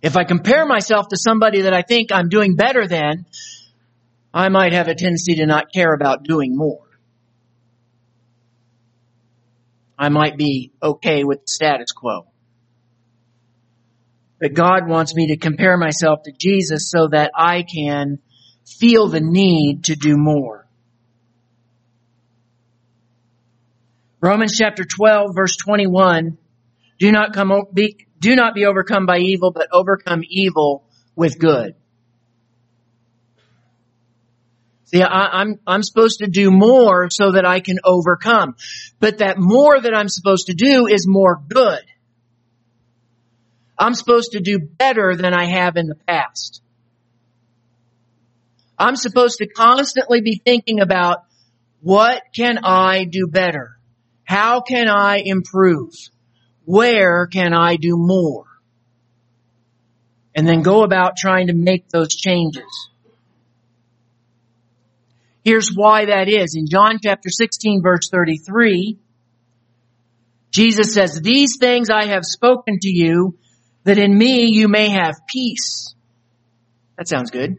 If 0.01 0.17
I 0.17 0.25
compare 0.25 0.65
myself 0.67 1.09
to 1.09 1.17
somebody 1.17 1.63
that 1.63 1.75
I 1.75 1.83
think 1.83 2.13
I'm 2.13 2.29
doing 2.29 2.55
better 2.55 2.87
than, 2.87 3.27
I 4.33 4.49
might 4.49 4.73
have 4.73 4.89
a 4.89 4.95
tendency 4.95 5.37
to 5.37 5.47
not 5.47 5.73
care 5.73 5.93
about 5.93 6.23
doing 6.23 6.57
more. 6.57 6.87
I 9.99 10.11
might 10.11 10.37
be 10.37 10.71
okay 10.81 11.25
with 11.25 11.41
the 11.41 11.49
status 11.49 11.91
quo. 11.91 12.27
But 14.39 14.55
God 14.55 14.89
wants 14.89 15.15
me 15.15 15.29
to 15.29 15.37
compare 15.37 15.77
myself 15.77 16.23
to 16.25 16.33
Jesus 16.33 16.89
so 16.91 17.09
that 17.09 17.33
I 17.35 17.65
can 17.65 18.21
feel 18.65 19.09
the 19.09 19.21
need 19.21 19.85
to 19.85 19.97
do 19.97 20.17
more. 20.17 20.67
Romans 24.21 24.57
chapter 24.57 24.85
12 24.85 25.35
verse 25.35 25.57
21, 25.57 26.39
do 26.99 27.13
not 27.13 27.33
come, 27.33 27.53
be, 27.73 28.08
do 28.19 28.35
not 28.37 28.55
be 28.55 28.65
overcome 28.65 29.07
by 29.07 29.19
evil, 29.19 29.51
but 29.51 29.69
overcome 29.73 30.23
evil 30.29 30.85
with 31.15 31.39
good. 31.39 31.75
See, 34.85 35.03
I, 35.03 35.41
I'm, 35.41 35.61
I'm 35.67 35.83
supposed 35.83 36.21
to 36.21 36.29
do 36.29 36.51
more 36.51 37.11
so 37.11 37.33
that 37.33 37.45
I 37.45 37.61
can 37.61 37.79
overcome. 37.85 38.57
But 39.01 39.19
that 39.19 39.37
more 39.39 39.79
that 39.79 39.95
I'm 39.95 40.09
supposed 40.09 40.47
to 40.47 40.55
do 40.55 40.87
is 40.87 41.07
more 41.07 41.39
good. 41.47 41.85
I'm 43.79 43.95
supposed 43.95 44.33
to 44.33 44.41
do 44.41 44.59
better 44.59 45.15
than 45.15 45.35
I 45.35 45.45
have 45.45 45.77
in 45.77 45.89
the 45.89 45.95
past. 45.95 46.63
I'm 48.79 48.97
supposed 48.97 49.39
to 49.39 49.47
constantly 49.47 50.23
be 50.23 50.41
thinking 50.43 50.81
about 50.81 51.25
what 51.81 52.23
can 52.35 52.59
I 52.65 53.05
do 53.05 53.27
better? 53.27 53.79
How 54.25 54.63
can 54.63 54.89
I 54.89 55.23
improve? 55.25 55.93
Where 56.69 57.27
can 57.27 57.55
I 57.55 57.77
do 57.77 57.97
more? 57.97 58.45
And 60.35 60.47
then 60.47 60.61
go 60.61 60.83
about 60.85 61.17
trying 61.17 61.47
to 61.47 61.55
make 61.55 61.89
those 61.89 62.15
changes. 62.15 62.91
Here's 65.43 65.71
why 65.75 66.05
that 66.05 66.29
is. 66.29 66.55
In 66.55 66.67
John 66.67 66.99
chapter 67.03 67.31
16 67.31 67.81
verse 67.83 68.11
33, 68.11 68.99
Jesus 70.51 70.93
says, 70.93 71.23
these 71.23 71.57
things 71.59 71.89
I 71.89 72.05
have 72.05 72.27
spoken 72.27 72.79
to 72.81 72.89
you 72.91 73.39
that 73.85 73.97
in 73.97 74.19
me 74.19 74.49
you 74.49 74.69
may 74.69 74.91
have 74.91 75.15
peace. 75.27 75.95
That 76.99 77.09
sounds 77.09 77.31
good. 77.31 77.57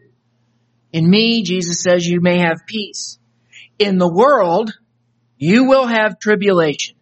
In 0.92 1.10
me, 1.10 1.42
Jesus 1.42 1.82
says 1.82 2.06
you 2.06 2.20
may 2.20 2.38
have 2.38 2.60
peace. 2.64 3.18
In 3.76 3.98
the 3.98 4.08
world, 4.08 4.70
you 5.36 5.64
will 5.64 5.88
have 5.88 6.20
tribulation. 6.20 6.94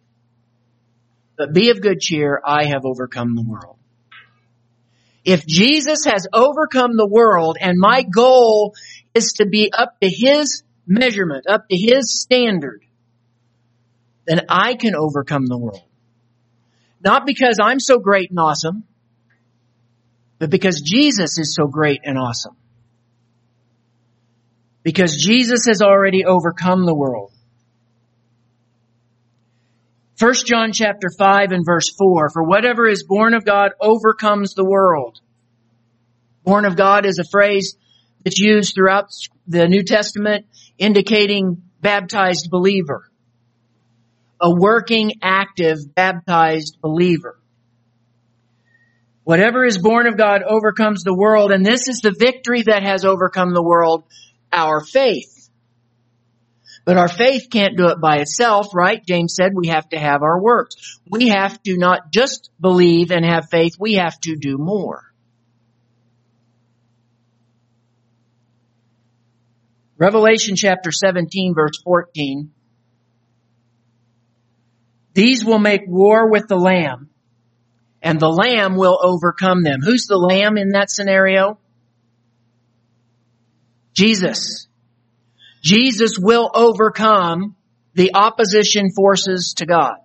But 1.39 1.53
be 1.53 1.69
of 1.69 1.81
good 1.81 2.01
cheer, 2.01 2.41
I 2.45 2.65
have 2.65 2.83
overcome 2.83 3.33
the 3.33 3.43
world. 3.43 3.77
If 5.23 5.47
Jesus 5.47 6.03
has 6.03 6.27
overcome 6.33 6.97
the 6.97 7.07
world 7.07 7.55
and 7.61 7.79
my 7.79 8.03
goal 8.03 8.75
is 9.13 9.35
to 9.37 9.45
be 9.45 9.71
up 9.71 9.97
to 10.01 10.09
His 10.09 10.63
measurement, 10.85 11.45
up 11.47 11.69
to 11.69 11.77
His 11.77 12.19
standard, 12.19 12.83
then 14.25 14.41
I 14.49 14.73
can 14.73 14.95
overcome 14.95 15.45
the 15.45 15.57
world. 15.57 15.81
Not 17.01 17.25
because 17.25 17.57
I'm 17.61 17.79
so 17.79 17.99
great 17.99 18.31
and 18.31 18.39
awesome, 18.39 18.83
but 20.39 20.49
because 20.49 20.81
Jesus 20.81 21.37
is 21.37 21.55
so 21.55 21.67
great 21.67 22.01
and 22.03 22.17
awesome. 22.17 22.57
Because 24.83 25.15
Jesus 25.15 25.67
has 25.67 25.81
already 25.81 26.25
overcome 26.25 26.85
the 26.85 26.93
world. 26.93 27.31
1 30.19 30.33
John 30.45 30.73
chapter 30.73 31.07
5 31.17 31.51
and 31.53 31.65
verse 31.65 31.89
4, 31.97 32.29
for 32.31 32.43
whatever 32.43 32.85
is 32.85 33.03
born 33.03 33.33
of 33.33 33.45
God 33.45 33.71
overcomes 33.79 34.53
the 34.53 34.65
world. 34.65 35.21
Born 36.43 36.65
of 36.65 36.75
God 36.75 37.05
is 37.05 37.19
a 37.19 37.23
phrase 37.23 37.77
that's 38.25 38.37
used 38.37 38.75
throughout 38.75 39.11
the 39.47 39.69
New 39.69 39.81
Testament 39.83 40.45
indicating 40.77 41.63
baptized 41.79 42.49
believer. 42.51 43.09
A 44.41 44.53
working, 44.53 45.13
active, 45.21 45.77
baptized 45.95 46.79
believer. 46.81 47.39
Whatever 49.23 49.63
is 49.63 49.77
born 49.77 50.05
of 50.05 50.17
God 50.17 50.43
overcomes 50.43 51.03
the 51.03 51.15
world, 51.15 51.51
and 51.53 51.65
this 51.65 51.87
is 51.87 52.01
the 52.01 52.15
victory 52.17 52.63
that 52.63 52.83
has 52.83 53.05
overcome 53.05 53.53
the 53.53 53.63
world, 53.63 54.03
our 54.51 54.83
faith. 54.83 55.38
But 56.89 56.97
our 56.97 57.07
faith 57.07 57.49
can't 57.51 57.77
do 57.77 57.89
it 57.89 58.01
by 58.01 58.17
itself, 58.17 58.73
right? 58.73 58.99
James 59.05 59.35
said 59.35 59.51
we 59.53 59.67
have 59.67 59.87
to 59.89 59.99
have 59.99 60.23
our 60.23 60.41
works. 60.41 60.99
We 61.07 61.27
have 61.27 61.61
to 61.61 61.77
not 61.77 62.11
just 62.11 62.49
believe 62.59 63.11
and 63.11 63.23
have 63.23 63.47
faith, 63.51 63.73
we 63.79 63.93
have 63.93 64.19
to 64.21 64.35
do 64.35 64.57
more. 64.57 65.03
Revelation 69.99 70.55
chapter 70.55 70.91
17 70.91 71.53
verse 71.53 71.79
14. 71.83 72.49
These 75.13 75.45
will 75.45 75.59
make 75.59 75.81
war 75.85 76.31
with 76.31 76.47
the 76.47 76.57
Lamb, 76.57 77.11
and 78.01 78.19
the 78.19 78.31
Lamb 78.31 78.75
will 78.75 78.99
overcome 78.99 79.61
them. 79.61 79.81
Who's 79.83 80.07
the 80.07 80.17
Lamb 80.17 80.57
in 80.57 80.69
that 80.69 80.89
scenario? 80.89 81.59
Jesus. 83.93 84.68
Jesus 85.61 86.17
will 86.17 86.49
overcome 86.53 87.55
the 87.93 88.11
opposition 88.13 88.91
forces 88.91 89.53
to 89.57 89.65
God. 89.65 89.95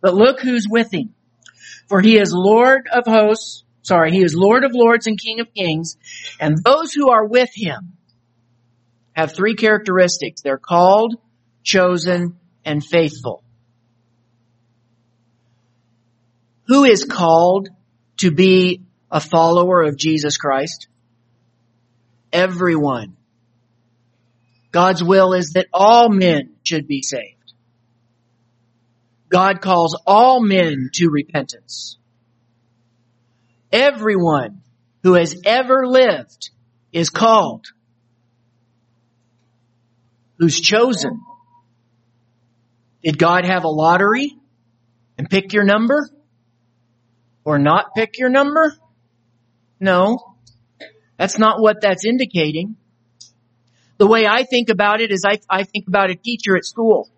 But 0.00 0.14
look 0.14 0.40
who's 0.40 0.66
with 0.68 0.92
him. 0.92 1.14
For 1.88 2.00
he 2.00 2.18
is 2.18 2.32
Lord 2.32 2.88
of 2.92 3.04
hosts, 3.06 3.64
sorry, 3.82 4.12
he 4.12 4.22
is 4.22 4.34
Lord 4.34 4.64
of 4.64 4.72
lords 4.74 5.06
and 5.06 5.20
King 5.20 5.40
of 5.40 5.52
kings, 5.52 5.96
and 6.38 6.56
those 6.64 6.92
who 6.92 7.10
are 7.10 7.26
with 7.26 7.50
him 7.54 7.94
have 9.12 9.34
three 9.34 9.54
characteristics. 9.54 10.40
They're 10.40 10.58
called, 10.58 11.16
chosen, 11.62 12.38
and 12.64 12.84
faithful. 12.84 13.42
Who 16.68 16.84
is 16.84 17.04
called 17.04 17.68
to 18.18 18.30
be 18.30 18.82
a 19.10 19.20
follower 19.20 19.82
of 19.82 19.96
Jesus 19.96 20.36
Christ? 20.36 20.86
Everyone. 22.32 23.16
God's 24.72 25.02
will 25.02 25.32
is 25.32 25.52
that 25.54 25.66
all 25.72 26.08
men 26.08 26.54
should 26.62 26.86
be 26.86 27.02
saved. 27.02 27.52
God 29.28 29.60
calls 29.60 29.96
all 30.06 30.40
men 30.42 30.90
to 30.94 31.08
repentance. 31.08 31.96
Everyone 33.72 34.62
who 35.02 35.14
has 35.14 35.40
ever 35.44 35.86
lived 35.86 36.50
is 36.92 37.10
called. 37.10 37.66
Who's 40.38 40.60
chosen? 40.60 41.20
Did 43.02 43.18
God 43.18 43.44
have 43.44 43.64
a 43.64 43.68
lottery 43.68 44.36
and 45.16 45.30
pick 45.30 45.52
your 45.52 45.64
number? 45.64 46.08
Or 47.44 47.58
not 47.58 47.94
pick 47.94 48.18
your 48.18 48.28
number? 48.28 48.74
No. 49.78 50.36
That's 51.16 51.38
not 51.38 51.60
what 51.60 51.82
that's 51.82 52.04
indicating. 52.04 52.76
The 54.00 54.06
way 54.06 54.26
I 54.26 54.44
think 54.44 54.70
about 54.70 55.02
it 55.02 55.12
is 55.12 55.26
I, 55.26 55.40
I 55.50 55.64
think 55.64 55.86
about 55.86 56.08
a 56.08 56.14
teacher 56.14 56.56
at 56.56 56.64
school. 56.64 57.10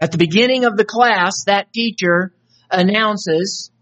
At 0.00 0.12
the 0.12 0.16
beginning 0.16 0.64
of 0.64 0.76
the 0.76 0.84
class, 0.84 1.42
that 1.46 1.72
teacher 1.72 2.32
announces, 2.70 3.72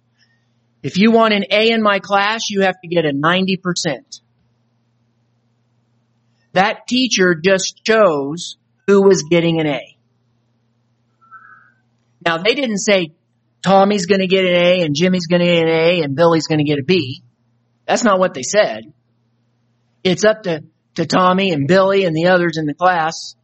if 0.83 0.97
you 0.97 1.11
want 1.11 1.35
an 1.35 1.45
A 1.51 1.71
in 1.71 1.83
my 1.83 1.99
class, 1.99 2.49
you 2.49 2.63
have 2.63 2.77
to 2.81 2.89
get 2.89 3.05
a 3.05 3.11
90%. 3.11 4.23
That 6.55 6.87
teacher 6.89 7.35
just 7.35 7.85
chose 7.85 8.57
who 8.87 9.03
was 9.03 9.25
getting 9.31 9.61
an 9.61 9.67
A. 9.67 9.99
Now 12.25 12.39
they 12.39 12.55
didn't 12.55 12.79
say 12.79 13.13
Tommy's 13.61 14.07
gonna 14.07 14.27
get 14.27 14.47
an 14.47 14.55
A 14.55 14.83
and 14.85 14.97
Jimmy's 14.97 15.27
gonna 15.27 15.45
get 15.45 15.65
an 15.65 15.69
A 15.69 16.03
and 16.03 16.17
Billy's 16.17 16.47
gonna 16.47 16.65
get 16.65 16.79
a 16.79 16.83
B. 16.83 17.23
That's 17.85 18.05
not 18.05 18.19
what 18.19 18.33
they 18.33 18.43
said. 18.43 18.91
It's 20.03 20.25
up 20.25 20.45
to 20.45 20.65
to 20.95 21.07
Tommy 21.07 21.53
and 21.53 21.67
Billy 21.69 22.05
and 22.05 22.15
the 22.15 22.29
others 22.29 22.57
in 22.57 22.67
the 22.67 22.75
class 22.75 23.37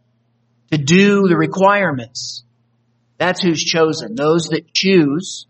to 0.70 0.78
do 0.78 1.28
the 1.28 1.36
requirements. 1.36 2.44
That's 3.18 3.42
who's 3.42 3.62
chosen. 3.62 4.14
Those 4.14 4.48
that 4.48 4.72
choose 4.72 5.46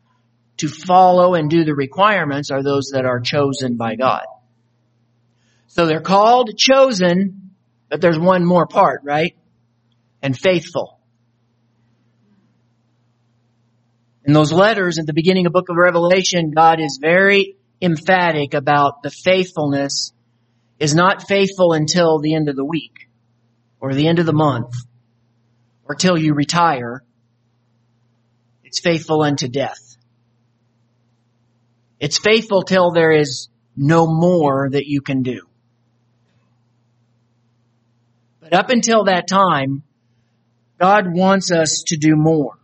to 0.58 0.68
follow 0.68 1.34
and 1.34 1.50
do 1.50 1.64
the 1.64 1.74
requirements 1.74 2.50
are 2.50 2.62
those 2.62 2.90
that 2.92 3.04
are 3.04 3.20
chosen 3.20 3.76
by 3.76 3.96
God. 3.96 4.24
So 5.68 5.86
they're 5.86 6.00
called 6.00 6.56
chosen, 6.56 7.50
but 7.90 8.00
there's 8.00 8.18
one 8.18 8.44
more 8.44 8.66
part, 8.66 9.02
right? 9.04 9.36
And 10.22 10.36
faithful. 10.36 10.98
In 14.24 14.32
those 14.32 14.52
letters 14.52 14.98
at 14.98 15.06
the 15.06 15.12
beginning 15.12 15.46
of 15.46 15.52
book 15.52 15.68
of 15.68 15.76
Revelation, 15.76 16.50
God 16.50 16.80
is 16.80 16.98
very 17.00 17.56
emphatic 17.80 18.54
about 18.54 19.02
the 19.02 19.10
faithfulness 19.10 20.12
is 20.78 20.94
not 20.94 21.26
faithful 21.26 21.72
until 21.72 22.18
the 22.18 22.34
end 22.34 22.48
of 22.48 22.56
the 22.56 22.64
week 22.64 23.08
or 23.80 23.94
the 23.94 24.08
end 24.08 24.18
of 24.18 24.26
the 24.26 24.32
month 24.32 24.74
or 25.84 25.94
till 25.94 26.18
you 26.18 26.34
retire. 26.34 27.02
It's 28.64 28.80
faithful 28.80 29.22
unto 29.22 29.48
death. 29.48 29.96
It's 31.98 32.18
faithful 32.18 32.62
till 32.62 32.90
there 32.90 33.12
is 33.12 33.48
no 33.76 34.06
more 34.06 34.68
that 34.70 34.86
you 34.86 35.00
can 35.00 35.22
do. 35.22 35.46
But 38.40 38.52
up 38.52 38.70
until 38.70 39.04
that 39.04 39.26
time, 39.26 39.82
God 40.78 41.06
wants 41.08 41.50
us 41.50 41.84
to 41.88 41.96
do 41.96 42.14
more. 42.16 42.58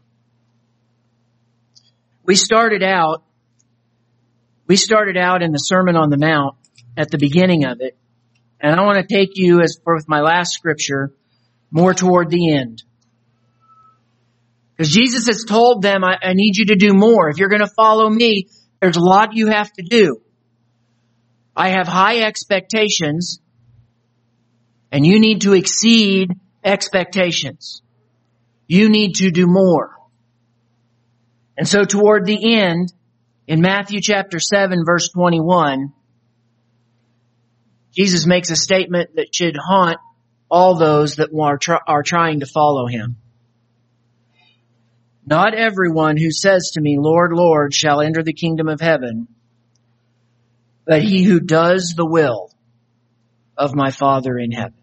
We 2.24 2.36
started 2.36 2.82
out, 2.82 3.24
we 4.66 4.76
started 4.76 5.16
out 5.16 5.42
in 5.42 5.50
the 5.50 5.58
Sermon 5.58 5.96
on 5.96 6.10
the 6.10 6.18
Mount 6.18 6.56
at 6.96 7.10
the 7.10 7.18
beginning 7.18 7.64
of 7.64 7.80
it, 7.80 7.96
and 8.62 8.78
I 8.78 8.84
want 8.84 9.06
to 9.06 9.14
take 9.14 9.30
you 9.34 9.60
as 9.60 9.78
with 9.84 10.08
my 10.08 10.20
last 10.20 10.52
scripture 10.52 11.12
more 11.70 11.92
toward 11.92 12.30
the 12.30 12.54
end. 12.54 12.84
Because 14.76 14.92
Jesus 14.92 15.26
has 15.26 15.44
told 15.44 15.82
them, 15.82 16.04
I, 16.04 16.16
I 16.22 16.32
need 16.34 16.56
you 16.56 16.66
to 16.66 16.76
do 16.76 16.94
more. 16.94 17.28
If 17.28 17.38
you're 17.38 17.48
going 17.48 17.60
to 17.60 17.66
follow 17.76 18.08
me, 18.08 18.46
there's 18.80 18.96
a 18.96 19.00
lot 19.00 19.34
you 19.34 19.48
have 19.48 19.70
to 19.72 19.82
do. 19.82 20.20
I 21.56 21.70
have 21.70 21.88
high 21.88 22.20
expectations 22.20 23.40
and 24.92 25.04
you 25.04 25.18
need 25.18 25.42
to 25.42 25.54
exceed 25.54 26.32
expectations. 26.64 27.82
You 28.68 28.88
need 28.88 29.14
to 29.16 29.30
do 29.30 29.46
more. 29.46 29.96
And 31.58 31.68
so 31.68 31.84
toward 31.84 32.26
the 32.26 32.54
end, 32.54 32.92
in 33.46 33.60
Matthew 33.60 34.00
chapter 34.00 34.38
7 34.38 34.84
verse 34.86 35.10
21, 35.10 35.92
Jesus 37.92 38.26
makes 38.26 38.50
a 38.50 38.56
statement 38.56 39.16
that 39.16 39.34
should 39.34 39.56
haunt 39.56 39.98
all 40.50 40.76
those 40.76 41.16
that 41.16 41.30
are, 41.38 41.80
are 41.86 42.02
trying 42.02 42.40
to 42.40 42.46
follow 42.46 42.86
him. 42.86 43.16
Not 45.24 45.54
everyone 45.54 46.16
who 46.16 46.30
says 46.30 46.72
to 46.74 46.80
me, 46.80 46.96
Lord, 46.98 47.32
Lord, 47.32 47.72
shall 47.72 48.00
enter 48.00 48.22
the 48.22 48.32
kingdom 48.32 48.68
of 48.68 48.80
heaven, 48.80 49.28
but 50.84 51.02
he 51.02 51.22
who 51.22 51.38
does 51.38 51.94
the 51.96 52.06
will 52.06 52.50
of 53.56 53.74
my 53.74 53.90
Father 53.90 54.36
in 54.36 54.50
heaven. 54.50 54.74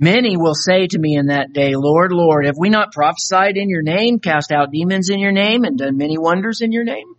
Many 0.00 0.36
will 0.36 0.54
say 0.54 0.86
to 0.86 0.98
me 0.98 1.16
in 1.16 1.26
that 1.26 1.52
day, 1.52 1.74
Lord, 1.74 2.12
Lord, 2.12 2.46
have 2.46 2.56
we 2.56 2.70
not 2.70 2.92
prophesied 2.92 3.56
in 3.56 3.68
your 3.68 3.82
name, 3.82 4.20
cast 4.20 4.52
out 4.52 4.70
demons 4.70 5.10
in 5.10 5.18
your 5.18 5.32
name, 5.32 5.64
and 5.64 5.76
done 5.76 5.96
many 5.96 6.16
wonders 6.16 6.60
in 6.60 6.70
your 6.70 6.84
name? 6.84 7.14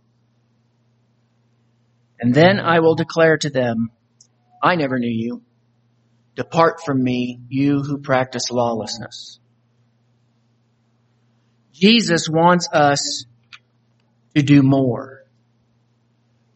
And 2.20 2.34
then 2.34 2.60
I 2.60 2.80
will 2.80 2.94
declare 2.94 3.38
to 3.38 3.50
them, 3.50 3.90
I 4.62 4.76
never 4.76 4.98
knew 4.98 5.08
you. 5.08 5.42
Depart 6.36 6.82
from 6.84 7.02
me, 7.02 7.40
you 7.48 7.82
who 7.82 7.98
practice 7.98 8.50
lawlessness. 8.50 9.40
Jesus 11.72 12.28
wants 12.28 12.68
us 12.72 13.24
to 14.34 14.42
do 14.42 14.62
more. 14.62 15.24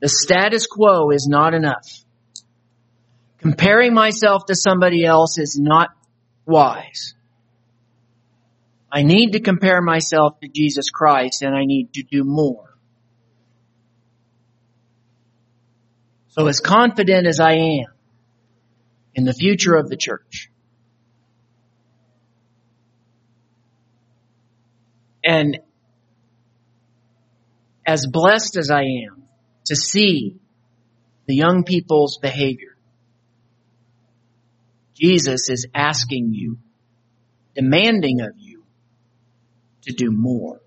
The 0.00 0.08
status 0.08 0.66
quo 0.66 1.10
is 1.10 1.26
not 1.26 1.54
enough. 1.54 1.88
Comparing 3.38 3.94
myself 3.94 4.44
to 4.46 4.54
somebody 4.54 5.04
else 5.04 5.38
is 5.38 5.58
not 5.58 5.90
wise. 6.44 7.14
I 8.92 9.02
need 9.02 9.32
to 9.32 9.40
compare 9.40 9.80
myself 9.80 10.38
to 10.40 10.48
Jesus 10.48 10.90
Christ 10.90 11.42
and 11.42 11.54
I 11.54 11.64
need 11.64 11.94
to 11.94 12.02
do 12.02 12.22
more. 12.22 12.63
So 16.36 16.48
as 16.48 16.58
confident 16.58 17.28
as 17.28 17.38
I 17.38 17.52
am 17.52 17.94
in 19.14 19.22
the 19.22 19.32
future 19.32 19.76
of 19.76 19.88
the 19.88 19.96
church, 19.96 20.50
and 25.22 25.60
as 27.86 28.08
blessed 28.10 28.56
as 28.56 28.68
I 28.68 28.80
am 28.80 29.22
to 29.66 29.76
see 29.76 30.40
the 31.26 31.36
young 31.36 31.62
people's 31.62 32.18
behavior, 32.18 32.76
Jesus 34.94 35.48
is 35.48 35.68
asking 35.72 36.32
you, 36.32 36.58
demanding 37.54 38.22
of 38.22 38.32
you 38.38 38.64
to 39.82 39.92
do 39.92 40.10
more. 40.10 40.60